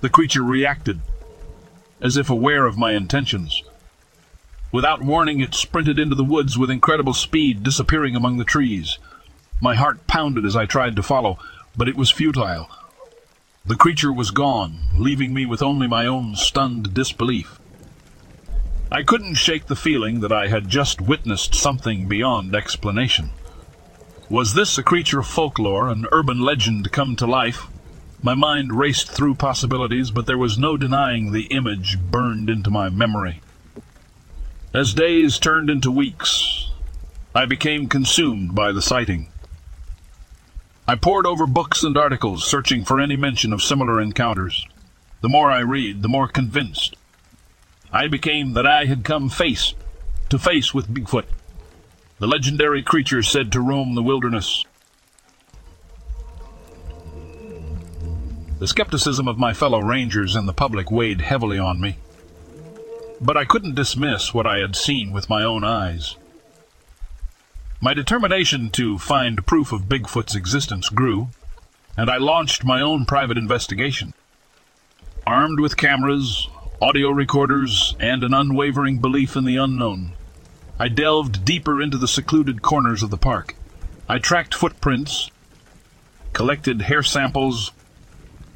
the 0.01 0.09
creature 0.09 0.43
reacted, 0.43 0.99
as 1.99 2.17
if 2.17 2.29
aware 2.29 2.67
of 2.67 2.77
my 2.77 2.91
intentions. 2.91 3.63
Without 4.71 5.01
warning, 5.01 5.39
it 5.39 5.55
sprinted 5.55 5.97
into 5.97 6.13
the 6.13 6.23
woods 6.23 6.55
with 6.55 6.69
incredible 6.69 7.13
speed, 7.13 7.63
disappearing 7.63 8.15
among 8.15 8.37
the 8.37 8.43
trees. 8.43 8.99
My 9.59 9.73
heart 9.73 10.05
pounded 10.05 10.45
as 10.45 10.55
I 10.55 10.65
tried 10.65 10.95
to 10.97 11.03
follow, 11.03 11.39
but 11.75 11.87
it 11.87 11.95
was 11.95 12.11
futile. 12.11 12.69
The 13.65 13.75
creature 13.77 14.13
was 14.13 14.29
gone, 14.29 14.81
leaving 14.95 15.33
me 15.33 15.47
with 15.47 15.63
only 15.63 15.87
my 15.87 16.05
own 16.05 16.35
stunned 16.35 16.93
disbelief. 16.93 17.59
I 18.95 19.03
couldn't 19.03 19.33
shake 19.33 19.65
the 19.65 19.75
feeling 19.75 20.21
that 20.21 20.31
I 20.31 20.47
had 20.47 20.69
just 20.69 21.01
witnessed 21.01 21.53
something 21.53 22.07
beyond 22.07 22.55
explanation. 22.55 23.31
Was 24.29 24.53
this 24.53 24.77
a 24.77 24.83
creature 24.83 25.19
of 25.19 25.27
folklore, 25.27 25.89
an 25.89 26.05
urban 26.13 26.39
legend 26.39 26.93
come 26.93 27.17
to 27.17 27.27
life? 27.27 27.67
My 28.23 28.35
mind 28.35 28.71
raced 28.71 29.11
through 29.11 29.35
possibilities, 29.35 30.11
but 30.11 30.27
there 30.27 30.37
was 30.37 30.57
no 30.57 30.77
denying 30.77 31.33
the 31.33 31.47
image 31.47 31.99
burned 31.99 32.49
into 32.49 32.69
my 32.69 32.87
memory. 32.87 33.41
As 34.73 34.93
days 34.93 35.39
turned 35.39 35.69
into 35.69 35.91
weeks, 35.91 36.69
I 37.35 37.45
became 37.45 37.89
consumed 37.89 38.55
by 38.55 38.71
the 38.71 38.81
sighting. 38.81 39.27
I 40.87 40.95
pored 40.95 41.25
over 41.25 41.45
books 41.45 41.83
and 41.83 41.97
articles, 41.97 42.47
searching 42.47 42.85
for 42.85 43.01
any 43.01 43.17
mention 43.17 43.51
of 43.51 43.61
similar 43.61 43.99
encounters. 43.99 44.65
The 45.19 45.27
more 45.27 45.51
I 45.51 45.59
read, 45.59 46.01
the 46.01 46.07
more 46.07 46.29
convinced 46.29 46.95
I 47.91 48.07
became 48.07 48.53
that 48.53 48.65
I 48.65 48.85
had 48.85 49.03
come 49.03 49.29
face 49.29 49.73
to 50.29 50.39
face 50.39 50.73
with 50.73 50.93
Bigfoot, 50.93 51.25
the 52.19 52.27
legendary 52.27 52.81
creature 52.81 53.21
said 53.21 53.51
to 53.51 53.61
roam 53.61 53.95
the 53.95 54.03
wilderness. 54.03 54.65
The 58.59 58.67
skepticism 58.67 59.27
of 59.27 59.37
my 59.37 59.53
fellow 59.53 59.81
rangers 59.81 60.35
and 60.35 60.47
the 60.47 60.53
public 60.53 60.89
weighed 60.89 61.21
heavily 61.21 61.59
on 61.59 61.79
me, 61.79 61.97
but 63.21 63.37
I 63.37 63.45
couldn't 63.45 63.75
dismiss 63.75 64.33
what 64.33 64.47
I 64.47 64.59
had 64.59 64.75
seen 64.75 65.11
with 65.11 65.29
my 65.29 65.43
own 65.43 65.63
eyes. 65.63 66.15
My 67.81 67.93
determination 67.93 68.69
to 68.71 68.97
find 68.97 69.45
proof 69.45 69.71
of 69.71 69.89
Bigfoot's 69.89 70.35
existence 70.35 70.89
grew, 70.89 71.29
and 71.97 72.09
I 72.09 72.17
launched 72.17 72.63
my 72.63 72.81
own 72.81 73.05
private 73.05 73.37
investigation. 73.37 74.13
Armed 75.27 75.59
with 75.59 75.77
cameras, 75.77 76.47
audio 76.81 77.09
recorders, 77.09 77.95
and 78.01 78.21
an 78.21 78.33
unwavering 78.33 78.97
belief 78.97 79.37
in 79.37 79.45
the 79.45 79.55
unknown, 79.55 80.11
I 80.77 80.89
delved 80.89 81.45
deeper 81.45 81.81
into 81.81 81.97
the 81.97 82.07
secluded 82.07 82.61
corners 82.61 83.01
of 83.01 83.09
the 83.09 83.17
park. 83.17 83.55
I 84.09 84.19
tracked 84.19 84.53
footprints, 84.53 85.31
collected 86.33 86.83
hair 86.83 87.01
samples, 87.01 87.71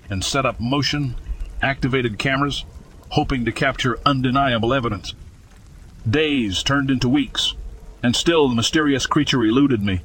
and 0.09 0.23
set 0.23 0.45
up 0.45 0.59
motion 0.59 1.15
activated 1.61 2.19
cameras, 2.19 2.65
hoping 3.09 3.45
to 3.45 3.53
capture 3.53 3.99
undeniable 4.05 4.73
evidence. 4.73 5.13
Days 6.09 6.61
turned 6.61 6.91
into 6.91 7.07
weeks, 7.07 7.53
and 8.03 8.15
still 8.15 8.49
the 8.49 8.55
mysterious 8.55 9.05
creature 9.05 9.43
eluded 9.43 9.81
me. 9.81 10.01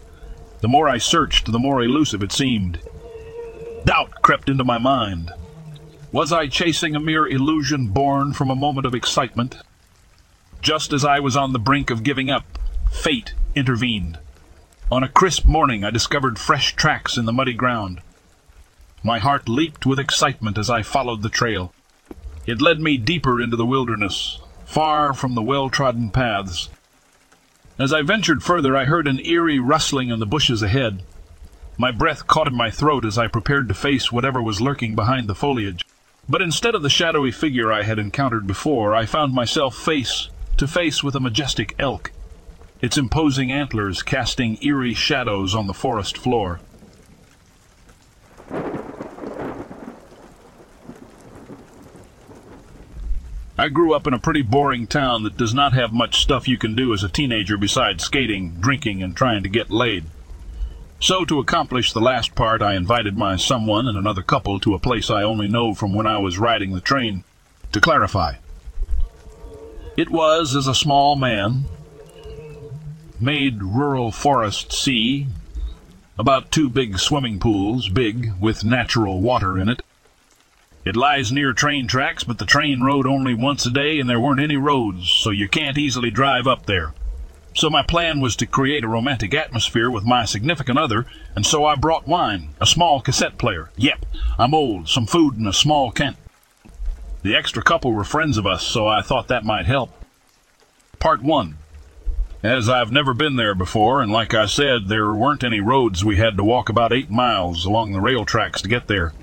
The 0.61 0.69
more 0.69 0.89
I 0.89 0.99
searched, 0.99 1.51
the 1.51 1.59
more 1.59 1.83
elusive 1.83 2.23
it 2.23 2.33
seemed. 2.33 2.79
Doubt 3.85 4.23
crept 4.23 4.49
into 4.49 4.65
my 4.65 4.79
mind. 4.79 5.33
Was 6.15 6.33
I 6.33 6.47
chasing 6.47 6.95
a 6.95 7.01
mere 7.01 7.27
illusion 7.27 7.89
born 7.89 8.35
from 8.35 8.49
a 8.49 8.55
moment 8.55 8.87
of 8.87 8.95
excitement? 8.95 9.57
Just 10.63 10.93
as 10.93 11.05
I 11.05 11.19
was 11.19 11.37
on 11.37 11.53
the 11.53 11.59
brink 11.59 11.91
of 11.91 12.05
giving 12.05 12.31
up, 12.31 12.45
fate 12.89 13.35
intervened. 13.57 14.21
On 14.93 15.03
a 15.03 15.09
crisp 15.09 15.45
morning, 15.45 15.83
I 15.83 15.91
discovered 15.91 16.39
fresh 16.39 16.77
tracks 16.77 17.17
in 17.17 17.25
the 17.25 17.33
muddy 17.33 17.53
ground. 17.53 18.01
My 19.03 19.19
heart 19.19 19.49
leaped 19.49 19.87
with 19.87 19.99
excitement 19.99 20.57
as 20.57 20.71
I 20.71 20.83
followed 20.83 21.23
the 21.23 21.29
trail. 21.29 21.75
It 22.47 22.63
led 22.63 22.79
me 22.79 22.97
deeper 22.97 23.43
into 23.43 23.57
the 23.57 23.67
wilderness, 23.67 24.39
far 24.65 25.15
from 25.15 25.35
the 25.35 25.43
well-trodden 25.43 26.11
paths. 26.11 26.69
As 27.77 27.93
I 27.93 28.03
ventured 28.03 28.45
further, 28.45 28.77
I 28.77 28.85
heard 28.85 29.09
an 29.09 29.19
eerie 29.27 29.59
rustling 29.59 30.11
in 30.11 30.21
the 30.21 30.27
bushes 30.27 30.63
ahead. 30.63 31.03
My 31.77 31.91
breath 31.91 32.29
caught 32.29 32.47
in 32.47 32.55
my 32.55 32.71
throat 32.71 33.05
as 33.05 33.19
I 33.19 33.27
prepared 33.27 33.67
to 33.67 33.75
face 33.75 34.13
whatever 34.13 34.41
was 34.41 34.61
lurking 34.61 34.95
behind 34.95 35.27
the 35.27 35.35
foliage. 35.35 35.85
But 36.29 36.41
instead 36.41 36.75
of 36.75 36.83
the 36.83 36.91
shadowy 36.91 37.31
figure 37.31 37.73
I 37.73 37.83
had 37.83 37.99
encountered 37.99 38.47
before, 38.47 38.95
I 38.95 39.05
found 39.05 39.35
myself 39.35 39.77
face 39.77 40.31
to 40.57 40.67
face 40.67 41.03
with 41.03 41.15
a 41.15 41.21
majestic 41.21 41.75
elk, 41.79 42.13
its 42.81 42.97
imposing 42.97 43.53
antlers 43.53 44.03
casting 44.03 44.63
eerie 44.63 44.95
shadows 44.95 45.55
on 45.55 45.67
the 45.67 45.75
forest 45.75 46.17
floor. 46.17 46.61
I 53.57 53.69
grew 53.69 53.95
up 53.95 54.07
in 54.07 54.15
a 54.15 54.19
pretty 54.19 54.43
boring 54.43 54.87
town 54.87 55.23
that 55.23 55.37
does 55.37 55.55
not 55.55 55.75
have 55.75 55.93
much 55.93 56.21
stuff 56.21 56.49
you 56.49 56.59
can 56.59 56.75
do 56.75 56.93
as 56.93 57.05
a 57.05 57.09
teenager 57.09 57.57
besides 57.57 58.03
skating, 58.03 58.57
drinking, 58.61 59.03
and 59.03 59.17
trying 59.17 59.43
to 59.43 59.49
get 59.49 59.71
laid. 59.71 60.05
So, 61.05 61.27
to 61.27 61.39
accomplish 61.39 61.93
the 61.93 62.01
last 62.01 62.35
part, 62.35 62.63
I 62.63 62.77
invited 62.77 63.19
my 63.19 63.37
someone 63.37 63.87
and 63.87 63.99
another 63.99 64.23
couple 64.23 64.59
to 64.61 64.73
a 64.73 64.79
place 64.79 65.11
I 65.11 65.23
only 65.23 65.47
know 65.47 65.75
from 65.75 65.93
when 65.93 66.07
I 66.07 66.17
was 66.17 66.39
riding 66.39 66.73
the 66.73 66.81
train. 66.81 67.25
To 67.73 67.81
clarify, 67.83 68.37
it 69.99 70.09
was 70.09 70.57
as 70.57 70.67
a 70.67 70.75
small 70.75 71.15
man, 71.15 71.67
made 73.21 73.63
rural 73.63 74.13
forest 74.13 74.73
sea, 74.73 75.27
about 76.19 76.51
two 76.51 76.71
big 76.71 76.99
swimming 76.99 77.39
pools, 77.39 77.91
big, 77.91 78.33
with 78.41 78.65
natural 78.65 79.21
water 79.21 79.59
in 79.59 79.69
it, 79.69 79.83
it 80.87 80.97
lies 80.97 81.31
near 81.31 81.53
train 81.53 81.87
tracks, 81.87 82.25
but 82.25 82.39
the 82.39 82.47
train 82.47 82.81
rode 82.81 83.07
only 83.07 83.35
once 83.35 83.67
a 83.67 83.71
day 83.71 84.01
and 84.01 84.09
there 84.09 84.19
weren't 84.19 84.41
any 84.41 84.57
roads, 84.57 85.11
so 85.11 85.29
you 85.29 85.51
can't 85.51 85.77
easily 85.77 86.11
drive 86.11 86.47
up 86.47 86.65
there. 86.65 86.95
So 87.55 87.71
my 87.71 87.83
plan 87.83 88.21
was 88.21 88.35
to 88.37 88.47
create 88.47 88.83
a 88.83 88.89
romantic 88.89 89.33
atmosphere 89.33 89.89
with 89.89 90.05
my 90.05 90.25
significant 90.25 90.77
other, 90.77 91.07
and 91.37 91.47
so 91.47 91.65
I 91.65 91.77
brought 91.77 92.09
wine, 92.09 92.51
a 92.61 92.67
small 92.67 93.01
cassette 93.01 93.39
player. 93.39 93.71
Yep, 93.77 94.05
I'm 94.39 94.55
old, 94.55 94.89
some 94.89 95.07
food, 95.07 95.37
and 95.37 95.47
a 95.47 95.53
small 95.53 95.93
Kent. 95.93 96.17
The 97.23 97.37
extra 97.37 97.63
couple 97.63 97.93
were 97.93 98.05
friends 98.05 98.39
of 98.39 98.47
us, 98.47 98.67
so 98.67 98.89
I 98.89 99.03
thought 99.03 99.29
that 99.29 99.45
might 99.45 99.67
help. 99.67 99.93
Part 100.99 101.23
1. 101.23 101.57
As 102.43 102.69
I've 102.69 102.93
never 102.93 103.15
been 103.15 103.37
there 103.37 103.55
before, 103.55 104.03
and 104.03 104.11
like 104.11 104.35
I 104.35 104.47
said, 104.47 104.89
there 104.89 105.15
weren't 105.15 105.45
any 105.45 105.61
roads, 105.61 106.05
we 106.05 106.17
had 106.17 106.37
to 106.37 106.45
walk 106.45 106.69
about 106.69 106.93
eight 106.93 107.11
miles 107.11 107.65
along 107.65 107.93
the 107.93 108.01
rail 108.01 108.25
tracks 108.25 108.61
to 108.63 108.69
get 108.69 108.89
there. 108.89 109.15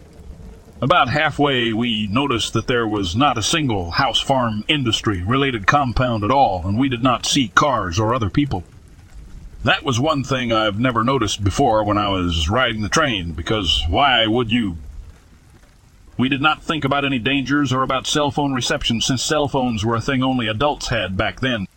About 0.84 1.10
halfway, 1.10 1.74
we 1.74 2.08
noticed 2.08 2.54
that 2.54 2.66
there 2.66 2.88
was 2.88 3.16
not 3.16 3.38
a 3.38 3.44
single 3.44 3.92
house 3.92 4.20
farm 4.20 4.64
industry 4.68 5.22
related 5.22 5.68
compound 5.68 6.24
at 6.24 6.32
all, 6.32 6.64
and 6.66 6.76
we 6.76 6.90
did 6.90 7.04
not 7.04 7.28
see 7.28 7.50
cars 7.50 8.00
or 8.00 8.16
other 8.16 8.32
people. 8.32 8.64
That 9.64 9.84
was 9.84 10.00
one 10.00 10.24
thing 10.24 10.52
I've 10.52 10.80
never 10.80 11.04
noticed 11.04 11.44
before 11.44 11.84
when 11.84 12.00
I 12.00 12.10
was 12.10 12.50
riding 12.50 12.82
the 12.82 12.90
train, 12.90 13.34
because 13.34 13.84
why 13.90 14.26
would 14.26 14.52
you? 14.52 14.78
We 16.18 16.30
did 16.30 16.42
not 16.42 16.64
think 16.64 16.84
about 16.84 17.06
any 17.06 17.20
dangers 17.20 17.72
or 17.72 17.84
about 17.84 18.08
cell 18.08 18.32
phone 18.32 18.54
reception 18.54 19.02
since 19.02 19.22
cell 19.22 19.48
phones 19.48 19.86
were 19.86 19.96
a 19.96 20.02
thing 20.02 20.24
only 20.24 20.48
adults 20.48 20.88
had 20.88 21.16
back 21.16 21.42
then. 21.42 21.68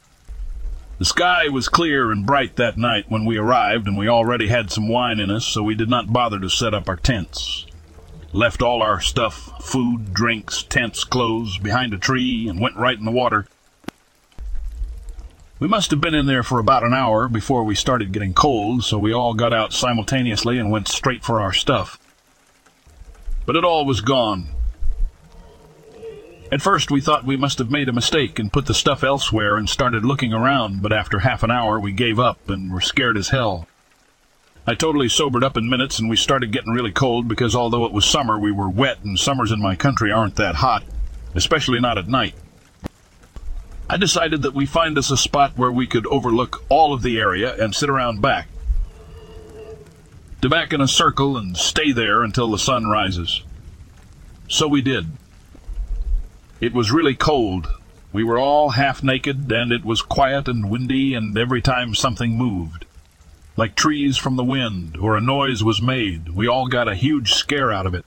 The 0.98 1.04
sky 1.04 1.50
was 1.50 1.68
clear 1.68 2.10
and 2.10 2.24
bright 2.24 2.56
that 2.56 2.78
night 2.78 3.10
when 3.10 3.26
we 3.26 3.36
arrived, 3.36 3.86
and 3.86 3.98
we 3.98 4.08
already 4.08 4.48
had 4.48 4.70
some 4.70 4.88
wine 4.88 5.20
in 5.20 5.30
us, 5.30 5.44
so 5.44 5.62
we 5.62 5.74
did 5.74 5.90
not 5.90 6.10
bother 6.10 6.40
to 6.40 6.48
set 6.48 6.72
up 6.72 6.88
our 6.88 6.96
tents 6.96 7.66
left 8.35 8.61
all 8.61 8.83
our 8.83 9.01
stuff 9.01 9.53
food, 9.62 10.12
drinks, 10.12 10.64
tents, 10.64 11.05
clothes 11.05 11.57
behind 11.57 11.94
a 11.94 11.99
tree, 11.99 12.49
and 12.49 12.61
went 12.61 12.77
right 12.77 12.99
in 12.99 13.05
the 13.05 13.11
water. 13.11 13.47
We 15.61 15.68
must 15.68 15.92
have 15.92 16.01
been 16.01 16.14
in 16.14 16.27
there 16.27 16.42
for 16.42 16.59
about 16.59 16.83
an 16.83 16.92
hour 16.92 17.29
before 17.29 17.62
we 17.62 17.77
started 17.77 18.12
getting 18.12 18.35
cold, 18.35 18.85
so 18.85 18.99
we 18.99 19.14
all 19.14 19.35
got 19.35 19.55
out 19.55 19.73
simultaneously 19.73 20.59
and 20.59 20.70
went 20.70 20.88
straight 20.88 21.25
for 21.25 21.40
our 21.40 21.53
stuff. 21.53 21.99
But 23.47 23.57
it 23.57 23.64
all 23.64 23.87
was 23.87 24.01
gone. 24.01 24.49
At 26.51 26.61
first, 26.61 26.90
we 26.90 27.01
thought 27.01 27.25
we 27.25 27.37
must 27.37 27.59
have 27.59 27.70
made 27.70 27.88
a 27.88 27.92
mistake 27.92 28.38
and 28.38 28.53
put 28.53 28.66
the 28.66 28.75
stuff 28.75 29.05
elsewhere 29.05 29.57
and 29.57 29.68
started 29.68 30.05
looking 30.05 30.33
around, 30.33 30.83
but 30.83 30.92
after 30.92 31.20
half 31.20 31.42
an 31.42 31.51
hour, 31.51 31.79
we 31.79 31.92
gave 31.92 32.18
up 32.18 32.51
and 32.51 32.73
were 32.73 32.81
scared 32.81 33.16
as 33.16 33.29
hell. 33.29 33.68
I 34.66 34.74
totally 34.74 35.11
sobered 35.11 35.44
up 35.44 35.59
in 35.59 35.68
minutes 35.68 35.98
and 35.98 36.09
we 36.09 36.16
started 36.16 36.50
getting 36.50 36.72
really 36.72 36.92
cold 36.92 37.29
because 37.29 37.55
although 37.55 37.85
it 37.85 37.92
was 37.92 38.07
summer, 38.07 38.38
we 38.38 38.50
were 38.50 38.68
wet 38.68 39.05
and 39.05 39.18
summers 39.18 39.53
in 39.53 39.61
my 39.61 39.77
country 39.77 40.11
aren't 40.11 40.37
that 40.37 40.55
hot, 40.55 40.85
especially 41.35 41.81
not 41.81 41.98
at 41.98 42.09
night. 42.09 42.35
I 43.90 43.98
decided 43.98 44.40
that 44.42 44.55
we 44.55 44.64
find 44.64 44.96
us 44.96 45.11
a 45.11 45.18
spot 45.18 45.59
where 45.59 45.70
we 45.70 45.87
could 45.87 46.07
overlook 46.07 46.64
all 46.70 46.94
of 46.94 47.03
the 47.03 47.18
area 47.18 47.55
and 47.62 47.74
sit 47.74 47.90
around 47.90 48.22
back. 48.22 48.48
To 50.40 50.48
back 50.48 50.72
in 50.72 50.81
a 50.81 50.88
circle 50.88 51.37
and 51.37 51.55
stay 51.55 51.92
there 51.92 52.22
until 52.22 52.50
the 52.50 52.59
sun 52.59 52.87
rises. 52.87 53.42
So 54.48 54.66
we 54.66 54.81
did. 54.81 55.09
It 56.61 56.72
was 56.72 56.90
really 56.90 57.14
cold. 57.14 57.68
We 58.14 58.24
were 58.24 58.38
all 58.38 58.70
half 58.70 59.03
naked, 59.03 59.53
and 59.53 59.72
it 59.72 59.85
was 59.85 60.00
quiet 60.00 60.48
and 60.48 60.70
windy, 60.70 61.14
and 61.14 61.37
every 61.37 61.61
time 61.61 61.94
something 61.94 62.37
moved 62.37 62.87
like 63.56 63.74
trees 63.74 64.16
from 64.16 64.36
the 64.36 64.44
wind, 64.44 64.96
or 64.96 65.16
a 65.16 65.20
noise 65.20 65.62
was 65.62 65.80
made. 65.80 66.30
We 66.30 66.48
all 66.48 66.66
got 66.66 66.88
a 66.88 66.94
huge 66.94 67.32
scare 67.32 67.72
out 67.72 67.86
of 67.86 67.94
it. 67.94 68.04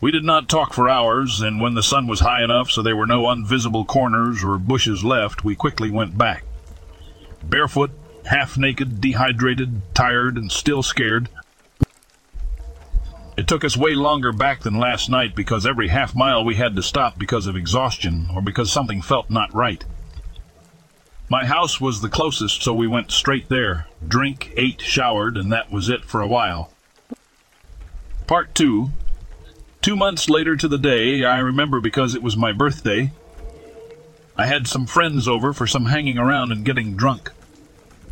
We 0.00 0.10
did 0.10 0.24
not 0.24 0.48
talk 0.48 0.72
for 0.72 0.88
hours, 0.88 1.40
and 1.40 1.60
when 1.60 1.74
the 1.74 1.82
sun 1.82 2.06
was 2.06 2.20
high 2.20 2.44
enough 2.44 2.70
so 2.70 2.82
there 2.82 2.96
were 2.96 3.06
no 3.06 3.30
invisible 3.30 3.84
corners 3.84 4.44
or 4.44 4.58
bushes 4.58 5.04
left, 5.04 5.44
we 5.44 5.56
quickly 5.56 5.90
went 5.90 6.18
back. 6.18 6.44
Barefoot, 7.42 7.90
half 8.26 8.58
naked, 8.58 9.00
dehydrated, 9.00 9.82
tired, 9.94 10.36
and 10.36 10.50
still 10.50 10.82
scared. 10.82 11.28
It 13.36 13.46
took 13.46 13.64
us 13.64 13.76
way 13.76 13.94
longer 13.94 14.32
back 14.32 14.60
than 14.60 14.78
last 14.78 15.10
night 15.10 15.34
because 15.34 15.66
every 15.66 15.88
half 15.88 16.14
mile 16.14 16.44
we 16.44 16.54
had 16.54 16.74
to 16.76 16.82
stop 16.82 17.18
because 17.18 17.46
of 17.46 17.56
exhaustion 17.56 18.28
or 18.34 18.40
because 18.40 18.72
something 18.72 19.02
felt 19.02 19.28
not 19.28 19.54
right. 19.54 19.84
My 21.28 21.44
house 21.44 21.80
was 21.80 22.00
the 22.00 22.08
closest, 22.08 22.62
so 22.62 22.72
we 22.72 22.86
went 22.86 23.10
straight 23.10 23.48
there. 23.48 23.88
Drink, 24.06 24.52
ate, 24.56 24.80
showered, 24.80 25.36
and 25.36 25.50
that 25.50 25.72
was 25.72 25.88
it 25.88 26.04
for 26.04 26.20
a 26.20 26.26
while. 26.28 26.70
Part 28.26 28.54
2 28.54 28.90
Two 29.82 29.96
months 29.96 30.28
later 30.28 30.56
to 30.56 30.68
the 30.68 30.78
day, 30.78 31.24
I 31.24 31.38
remember 31.38 31.80
because 31.80 32.14
it 32.14 32.22
was 32.22 32.36
my 32.36 32.52
birthday, 32.52 33.12
I 34.36 34.46
had 34.46 34.66
some 34.66 34.86
friends 34.86 35.26
over 35.26 35.52
for 35.52 35.66
some 35.66 35.86
hanging 35.86 36.18
around 36.18 36.52
and 36.52 36.64
getting 36.64 36.96
drunk. 36.96 37.30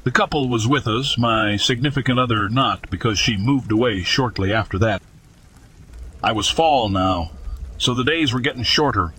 The 0.04 0.10
couple 0.10 0.48
was 0.48 0.66
with 0.66 0.86
us, 0.86 1.18
my 1.18 1.56
significant 1.56 2.18
other 2.18 2.48
not, 2.48 2.90
because 2.90 3.18
she 3.18 3.36
moved 3.36 3.70
away 3.70 4.02
shortly 4.02 4.52
after 4.52 4.78
that. 4.78 5.02
I 6.22 6.32
was 6.32 6.48
fall 6.48 6.88
now, 6.88 7.32
so 7.76 7.92
the 7.92 8.04
days 8.04 8.32
were 8.32 8.40
getting 8.40 8.62
shorter, 8.62 9.12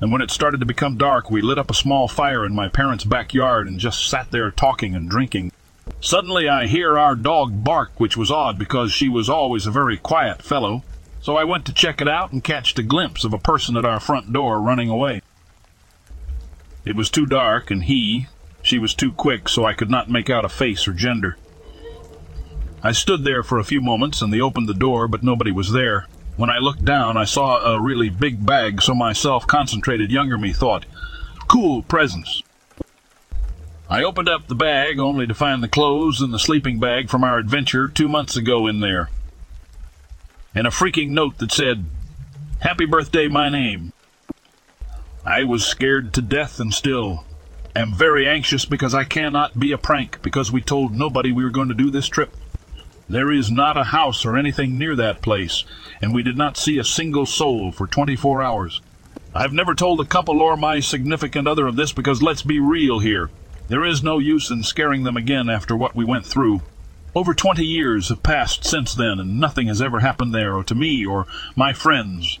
and 0.00 0.12
when 0.12 0.20
it 0.20 0.30
started 0.30 0.60
to 0.60 0.66
become 0.66 0.96
dark, 0.96 1.30
we 1.30 1.40
lit 1.40 1.58
up 1.58 1.70
a 1.70 1.74
small 1.74 2.08
fire 2.08 2.44
in 2.44 2.54
my 2.54 2.68
parents' 2.68 3.04
backyard 3.04 3.66
and 3.66 3.78
just 3.78 4.08
sat 4.08 4.30
there 4.30 4.50
talking 4.50 4.94
and 4.94 5.08
drinking. 5.08 5.52
Suddenly 6.00 6.48
I 6.48 6.66
hear 6.66 6.98
our 6.98 7.14
dog 7.14 7.64
bark, 7.64 7.98
which 7.98 8.16
was 8.16 8.30
odd 8.30 8.58
because 8.58 8.92
she 8.92 9.08
was 9.08 9.30
always 9.30 9.66
a 9.66 9.70
very 9.70 9.96
quiet 9.96 10.42
fellow, 10.42 10.82
so 11.20 11.36
I 11.36 11.44
went 11.44 11.64
to 11.66 11.72
check 11.72 12.00
it 12.00 12.08
out 12.08 12.32
and 12.32 12.44
catched 12.44 12.78
a 12.78 12.82
glimpse 12.82 13.24
of 13.24 13.32
a 13.32 13.38
person 13.38 13.76
at 13.76 13.84
our 13.84 14.00
front 14.00 14.32
door 14.32 14.60
running 14.60 14.90
away. 14.90 15.22
It 16.84 16.94
was 16.94 17.10
too 17.10 17.26
dark, 17.26 17.70
and 17.70 17.84
he, 17.84 18.26
she 18.62 18.78
was 18.78 18.94
too 18.94 19.10
quick, 19.10 19.48
so 19.48 19.64
I 19.64 19.72
could 19.74 19.90
not 19.90 20.10
make 20.10 20.30
out 20.30 20.44
a 20.44 20.48
face 20.48 20.86
or 20.86 20.92
gender. 20.92 21.36
I 22.82 22.92
stood 22.92 23.24
there 23.24 23.42
for 23.42 23.58
a 23.58 23.64
few 23.64 23.80
moments, 23.80 24.22
and 24.22 24.32
they 24.32 24.40
opened 24.40 24.68
the 24.68 24.74
door, 24.74 25.08
but 25.08 25.24
nobody 25.24 25.50
was 25.50 25.72
there. 25.72 26.06
When 26.36 26.50
I 26.50 26.58
looked 26.58 26.84
down, 26.84 27.16
I 27.16 27.24
saw 27.24 27.64
a 27.64 27.80
really 27.80 28.10
big 28.10 28.44
bag, 28.44 28.82
so 28.82 28.94
my 28.94 29.14
self-concentrated 29.14 30.10
younger 30.10 30.36
me 30.36 30.52
thought, 30.52 30.84
cool 31.48 31.82
presents. 31.82 32.42
I 33.88 34.02
opened 34.02 34.28
up 34.28 34.46
the 34.46 34.54
bag 34.54 34.98
only 34.98 35.26
to 35.26 35.34
find 35.34 35.62
the 35.62 35.68
clothes 35.68 36.20
and 36.20 36.34
the 36.34 36.38
sleeping 36.38 36.78
bag 36.78 37.08
from 37.08 37.24
our 37.24 37.38
adventure 37.38 37.88
two 37.88 38.08
months 38.08 38.36
ago 38.36 38.66
in 38.66 38.80
there. 38.80 39.08
And 40.54 40.66
a 40.66 40.70
freaking 40.70 41.10
note 41.10 41.38
that 41.38 41.52
said, 41.52 41.86
Happy 42.60 42.84
birthday, 42.84 43.28
my 43.28 43.48
name. 43.48 43.92
I 45.24 45.44
was 45.44 45.64
scared 45.64 46.12
to 46.14 46.22
death 46.22 46.60
and 46.60 46.72
still 46.74 47.24
am 47.74 47.94
very 47.94 48.28
anxious 48.28 48.64
because 48.64 48.94
I 48.94 49.04
cannot 49.04 49.58
be 49.58 49.72
a 49.72 49.78
prank 49.78 50.20
because 50.22 50.50
we 50.50 50.60
told 50.60 50.94
nobody 50.94 51.32
we 51.32 51.44
were 51.44 51.50
going 51.50 51.68
to 51.68 51.74
do 51.74 51.90
this 51.90 52.08
trip. 52.08 52.34
There 53.08 53.30
is 53.30 53.52
not 53.52 53.76
a 53.76 53.84
house 53.84 54.24
or 54.24 54.36
anything 54.36 54.76
near 54.76 54.96
that 54.96 55.22
place, 55.22 55.64
and 56.02 56.12
we 56.12 56.24
did 56.24 56.36
not 56.36 56.56
see 56.56 56.78
a 56.78 56.84
single 56.84 57.24
soul 57.24 57.70
for 57.70 57.86
24 57.86 58.42
hours. 58.42 58.80
I've 59.32 59.52
never 59.52 59.74
told 59.74 60.00
a 60.00 60.04
couple 60.04 60.40
or 60.40 60.56
my 60.56 60.80
significant 60.80 61.46
other 61.46 61.68
of 61.68 61.76
this 61.76 61.92
because 61.92 62.20
let's 62.20 62.42
be 62.42 62.58
real 62.58 62.98
here. 62.98 63.30
There 63.68 63.84
is 63.84 64.02
no 64.02 64.18
use 64.18 64.50
in 64.50 64.64
scaring 64.64 65.04
them 65.04 65.16
again 65.16 65.48
after 65.48 65.76
what 65.76 65.94
we 65.94 66.04
went 66.04 66.26
through. 66.26 66.62
Over 67.14 67.32
20 67.32 67.64
years 67.64 68.08
have 68.08 68.22
passed 68.22 68.64
since 68.64 68.94
then, 68.94 69.20
and 69.20 69.38
nothing 69.38 69.68
has 69.68 69.80
ever 69.80 70.00
happened 70.00 70.34
there, 70.34 70.54
or 70.54 70.64
to 70.64 70.74
me, 70.74 71.06
or 71.06 71.26
my 71.54 71.72
friends. 71.72 72.40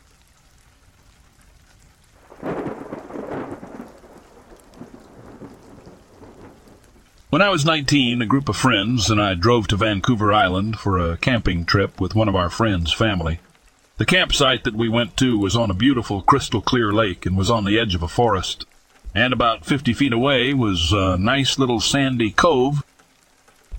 When 7.36 7.42
I 7.42 7.50
was 7.50 7.66
19, 7.66 8.22
a 8.22 8.24
group 8.24 8.48
of 8.48 8.56
friends 8.56 9.10
and 9.10 9.20
I 9.20 9.34
drove 9.34 9.68
to 9.68 9.76
Vancouver 9.76 10.32
Island 10.32 10.78
for 10.78 10.98
a 10.98 11.18
camping 11.18 11.66
trip 11.66 12.00
with 12.00 12.14
one 12.14 12.30
of 12.30 12.34
our 12.34 12.48
friends' 12.48 12.94
family. 12.94 13.40
The 13.98 14.06
campsite 14.06 14.64
that 14.64 14.72
we 14.72 14.88
went 14.88 15.18
to 15.18 15.38
was 15.38 15.54
on 15.54 15.70
a 15.70 15.74
beautiful 15.74 16.22
crystal 16.22 16.62
clear 16.62 16.94
lake 16.94 17.26
and 17.26 17.36
was 17.36 17.50
on 17.50 17.66
the 17.66 17.78
edge 17.78 17.94
of 17.94 18.02
a 18.02 18.08
forest. 18.08 18.64
And 19.14 19.34
about 19.34 19.66
50 19.66 19.92
feet 19.92 20.14
away 20.14 20.54
was 20.54 20.94
a 20.94 21.18
nice 21.18 21.58
little 21.58 21.78
sandy 21.78 22.30
cove. 22.30 22.82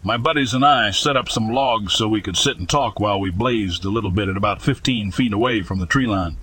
My 0.03 0.17
buddies 0.17 0.53
and 0.53 0.63
I 0.63 0.91
set 0.91 1.17
up 1.17 1.27
some 1.27 1.49
logs 1.49 1.93
so 1.93 2.07
we 2.07 2.21
could 2.21 2.37
sit 2.37 2.59
and 2.59 2.69
talk 2.69 2.99
while 2.99 3.19
we 3.19 3.31
blazed 3.31 3.83
a 3.85 3.89
little 3.89 4.11
bit 4.11 4.29
at 4.29 4.37
about 4.37 4.61
15 4.61 5.09
feet 5.09 5.33
away 5.33 5.63
from 5.63 5.79
the 5.79 5.87
tree 5.87 6.05
line. 6.05 6.37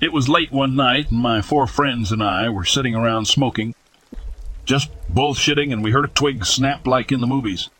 It 0.00 0.14
was 0.14 0.26
late 0.26 0.52
one 0.52 0.74
night, 0.74 1.10
and 1.10 1.20
my 1.20 1.42
four 1.42 1.66
friends 1.66 2.10
and 2.12 2.22
I 2.22 2.48
were 2.48 2.64
sitting 2.64 2.94
around 2.94 3.26
smoking, 3.26 3.74
just 4.68 4.90
bullshitting, 5.10 5.72
and 5.72 5.82
we 5.82 5.92
heard 5.92 6.04
a 6.04 6.08
twig 6.08 6.44
snap 6.44 6.86
like 6.86 7.10
in 7.10 7.20
the 7.20 7.26
movies. 7.26 7.70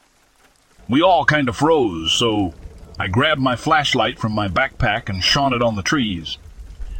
We 0.88 1.02
all 1.02 1.26
kind 1.26 1.46
of 1.50 1.56
froze, 1.56 2.12
so 2.12 2.54
I 2.98 3.08
grabbed 3.08 3.42
my 3.42 3.56
flashlight 3.56 4.18
from 4.18 4.32
my 4.32 4.48
backpack 4.48 5.10
and 5.10 5.22
shone 5.22 5.52
it 5.52 5.62
on 5.62 5.76
the 5.76 5.82
trees. 5.82 6.38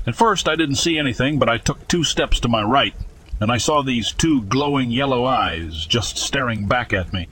At 0.07 0.14
first 0.14 0.46
I 0.46 0.57
didn't 0.57 0.77
see 0.77 0.98
anything, 0.98 1.38
but 1.38 1.48
I 1.48 1.57
took 1.57 1.88
two 1.88 2.05
steps 2.05 2.38
to 2.40 2.48
my 2.48 2.62
right, 2.62 2.94
and 3.40 3.51
I 3.51 3.57
saw 3.57 3.83
these 3.83 4.12
two 4.12 4.42
glowing 4.42 4.90
yellow 4.90 5.24
eyes 5.24 5.87
just 5.87 6.18
staring 6.18 6.66
back 6.66 6.92
at 6.92 7.14
me. 7.14 7.27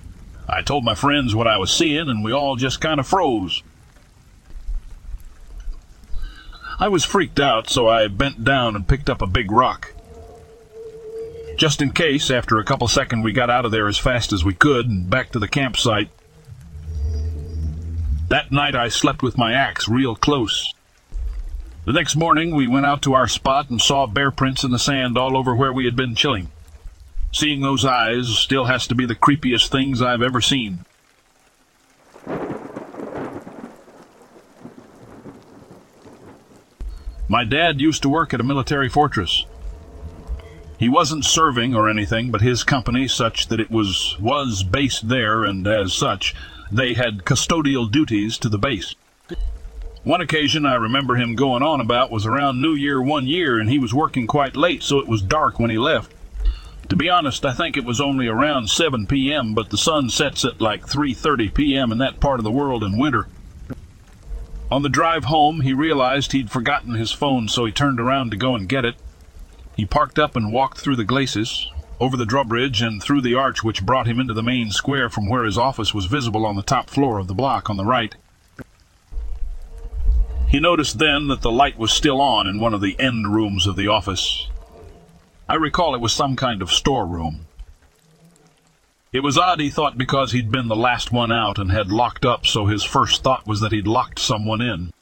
I 0.49 0.63
told 0.63 0.83
my 0.83 0.95
friends 0.95 1.35
what 1.35 1.47
I 1.47 1.59
was 1.59 1.71
seeing, 1.71 2.09
and 2.09 2.25
we 2.25 2.33
all 2.33 2.57
just 2.57 2.81
kind 2.81 2.99
of 2.99 3.07
froze. 3.07 3.63
I 6.81 6.89
was 6.89 7.05
freaked 7.05 7.39
out, 7.39 7.69
so 7.69 7.87
I 7.87 8.09
bent 8.09 8.45
down 8.45 8.75
and 8.77 8.89
picked 8.89 9.11
up 9.11 9.21
a 9.21 9.27
big 9.27 9.51
rock. 9.53 9.93
Just 11.57 11.81
in 11.81 11.91
case, 11.93 12.31
after 12.31 12.59
a 12.59 12.65
couple 12.65 12.87
seconds, 12.87 13.25
we 13.25 13.33
got 13.33 13.49
out 13.49 13.65
of 13.65 13.71
there 13.71 13.89
as 13.89 13.97
fast 13.97 14.33
as 14.33 14.45
we 14.45 14.53
could 14.53 14.87
and 14.89 15.09
back 15.09 15.33
to 15.33 15.39
the 15.39 15.49
campsite. 15.49 16.11
That 18.29 18.53
night 18.53 18.75
I 18.75 18.89
slept 18.89 19.23
with 19.23 19.39
my 19.39 19.55
axe 19.55 19.89
real 19.89 20.17
close. 20.17 20.75
The 21.87 21.93
next 21.93 22.15
morning 22.15 22.55
we 22.55 22.67
went 22.67 22.85
out 22.85 23.01
to 23.03 23.15
our 23.15 23.29
spot 23.29 23.71
and 23.71 23.81
saw 23.81 24.07
bear 24.07 24.31
prints 24.31 24.65
in 24.65 24.71
the 24.71 24.79
sand 24.79 25.17
all 25.17 25.37
over 25.37 25.55
where 25.55 25.73
we 25.73 25.87
had 25.87 25.97
been 25.97 26.15
chilling. 26.15 26.51
Seeing 27.33 27.63
those 27.63 27.85
eyes 27.85 28.29
still 28.29 28.67
has 28.67 28.87
to 28.89 28.95
be 28.95 29.07
the 29.07 29.15
creepiest 29.15 29.69
things 29.69 30.03
I've 30.03 30.23
ever 30.23 30.41
seen. 30.41 30.85
My 37.29 37.45
dad 37.45 37.81
used 37.81 38.03
to 38.03 38.09
work 38.09 38.35
at 38.35 38.41
a 38.41 38.45
military 38.45 38.89
fortress. 38.89 39.47
He 40.79 40.89
wasn't 40.89 41.25
serving 41.25 41.75
or 41.75 41.89
anything, 41.89 42.31
but 42.31 42.43
his 42.43 42.63
company, 42.63 43.09
such 43.09 43.49
that 43.49 43.61
it 43.61 43.71
was 43.71 44.17
was 44.21 44.63
based 44.63 45.09
there, 45.09 45.45
and 45.45 45.67
as 45.67 45.95
such, 45.95 46.35
they 46.71 46.95
had 46.95 47.25
custodial 47.25 47.91
duties 47.91 48.37
to 48.39 48.49
the 48.49 48.59
base. 48.59 48.95
One 50.05 50.21
occasion 50.21 50.67
I 50.67 50.75
remember 50.75 51.17
him 51.17 51.35
going 51.35 51.63
on 51.63 51.81
about 51.81 52.11
was 52.11 52.27
around 52.27 52.61
New 52.61 52.75
Year 52.75 53.03
one 53.03 53.27
year, 53.27 53.59
and 53.59 53.69
he 53.69 53.79
was 53.79 53.95
working 53.95 54.27
quite 54.27 54.55
late, 54.55 54.83
so 54.83 54.99
it 54.99 55.09
was 55.09 55.23
dark 55.23 55.59
when 55.59 55.71
he 55.71 55.79
left. 55.79 56.13
To 56.91 56.97
be 56.97 57.11
honest, 57.11 57.45
I 57.45 57.53
think 57.53 57.77
it 57.77 57.85
was 57.85 58.01
only 58.01 58.29
around 58.29 58.71
7 58.71 59.07
p.m., 59.07 59.55
but 59.55 59.71
the 59.71 59.77
sun 59.79 60.09
sets 60.11 60.45
at 60.45 60.61
like 60.61 60.87
3:30 60.87 61.53
p.m. 61.53 61.91
in 61.91 61.99
that 61.99 62.21
part 62.21 62.39
of 62.39 62.45
the 62.45 62.53
world 62.53 62.85
in 62.85 62.99
winter. 62.99 63.27
On 64.71 64.83
the 64.83 64.89
drive 64.89 65.25
home, 65.25 65.63
he 65.63 65.73
realized 65.73 66.33
he'd 66.33 66.51
forgotten 66.51 66.95
his 66.95 67.13
phone, 67.13 67.49
so 67.49 67.65
he 67.65 67.73
turned 67.73 67.99
around 67.99 68.31
to 68.31 68.37
go 68.37 68.55
and 68.55 68.69
get 68.69 68.85
it. 68.85 68.95
He 69.77 69.85
parked 69.85 70.19
up 70.19 70.35
and 70.35 70.53
walked 70.53 70.79
through 70.79 70.97
the 70.97 71.05
glacis, 71.05 71.71
over 72.01 72.17
the 72.17 72.25
drawbridge, 72.25 72.81
and 72.81 73.03
through 73.03 73.21
the 73.21 73.35
arch 73.35 73.63
which 73.63 73.85
brought 73.85 74.07
him 74.07 74.19
into 74.19 74.33
the 74.33 74.43
main 74.43 74.71
square 74.71 75.11
from 75.11 75.29
where 75.29 75.45
his 75.45 75.59
office 75.59 75.93
was 75.93 76.07
visible 76.07 76.47
on 76.47 76.57
the 76.57 76.63
top 76.63 76.89
floor 76.89 77.19
of 77.19 77.29
the 77.29 77.35
block 77.35 77.69
on 77.69 77.77
the 77.77 77.85
right. 77.85 78.15
He 80.49 80.61
noticed 80.61 80.99
then 80.99 81.29
that 81.29 81.43
the 81.43 81.51
light 81.51 81.79
was 81.79 81.93
still 81.93 82.23
on 82.23 82.47
in 82.47 82.59
one 82.59 82.73
of 82.73 82.81
the 82.81 82.99
end 82.99 83.35
rooms 83.35 83.67
of 83.67 83.77
the 83.77 83.89
office. 83.89 84.49
I 85.47 85.55
recall 85.57 85.95
it 85.95 86.01
was 86.01 86.13
some 86.13 86.37
kind 86.37 86.63
of 86.63 86.73
storeroom. 86.73 87.47
It 89.13 89.21
was 89.21 89.37
odd, 89.37 89.61
he 89.61 89.69
thought, 89.69 89.99
because 89.99 90.33
he'd 90.33 90.51
been 90.51 90.69
the 90.69 90.77
last 90.77 91.13
one 91.13 91.31
out 91.31 91.59
and 91.59 91.71
had 91.71 91.91
locked 91.93 92.25
up, 92.25 92.47
so 92.47 92.67
his 92.67 92.83
first 92.83 93.23
thought 93.23 93.47
was 93.47 93.61
that 93.61 93.73
he'd 93.73 93.87
locked 93.87 94.19
someone 94.19 94.63
in. 94.63 94.93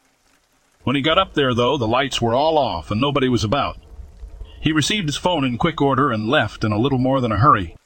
When 0.83 0.97
he 0.97 1.03
got 1.03 1.19
up 1.19 1.35
there, 1.35 1.55
though, 1.55 1.77
the 1.77 1.87
lights 1.87 2.21
were 2.21 2.35
all 2.35 2.59
off 2.59 2.91
and 2.91 3.01
nobody 3.01 3.29
was 3.29 3.45
about. 3.45 3.79
He 4.61 4.73
received 4.73 5.09
his 5.09 5.17
phone 5.17 5.45
in 5.45 5.59
quick 5.59 5.81
order 5.81 6.11
and 6.11 6.29
left 6.29 6.64
in 6.64 6.73
a 6.73 6.79
little 6.79 6.99
more 6.99 7.21
than 7.21 7.33
a 7.33 7.38
hurry. 7.38 7.77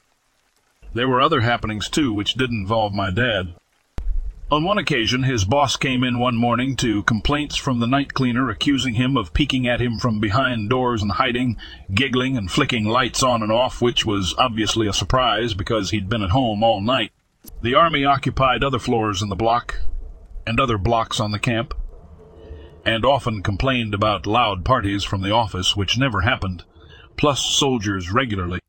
There 0.95 1.09
were 1.09 1.21
other 1.21 1.41
happenings, 1.41 1.89
too, 1.89 2.13
which 2.13 2.35
did 2.35 2.51
involve 2.51 2.95
my 2.95 3.11
dad. 3.11 3.55
On 4.51 4.65
one 4.65 4.79
occasion, 4.79 5.25
his 5.25 5.45
boss 5.45 5.77
came 5.77 6.03
in 6.03 6.19
one 6.19 6.35
morning 6.35 6.75
to 6.77 7.03
complaints 7.03 7.57
from 7.57 7.81
the 7.81 7.87
night 7.87 8.15
cleaner 8.15 8.49
accusing 8.49 8.95
him 8.95 9.15
of 9.15 9.35
peeking 9.35 9.69
at 9.69 9.83
him 9.83 9.99
from 9.99 10.21
behind 10.21 10.71
doors 10.71 11.03
and 11.03 11.13
hiding, 11.13 11.59
giggling 11.93 12.35
and 12.37 12.51
flicking 12.51 12.87
lights 12.87 13.23
on 13.23 13.43
and 13.43 13.53
off, 13.53 13.83
which 13.83 14.07
was 14.07 14.35
obviously 14.39 14.87
a 14.87 14.93
surprise 14.95 15.53
because 15.53 15.91
he'd 15.91 16.09
been 16.09 16.23
at 16.23 16.31
home 16.31 16.63
all 16.63 16.81
night. 16.81 17.13
The 17.61 17.75
army 17.75 18.07
occupied 18.07 18.65
other 18.65 18.79
floors 18.79 19.21
in 19.21 19.29
the 19.29 19.37
block 19.37 19.81
and 20.47 20.59
other 20.59 20.79
blocks 20.79 21.21
on 21.21 21.31
the 21.31 21.39
camp 21.39 21.75
and 22.89 23.05
often 23.05 23.43
complained 23.43 23.93
about 23.93 24.27
loud 24.27 24.65
parties 24.65 25.05
from 25.05 25.21
the 25.21 25.31
office, 25.31 25.77
which 25.77 25.99
never 25.99 26.23
happened, 26.23 26.65
plus 27.19 27.45
soldiers 27.45 28.11
regularly. 28.11 28.61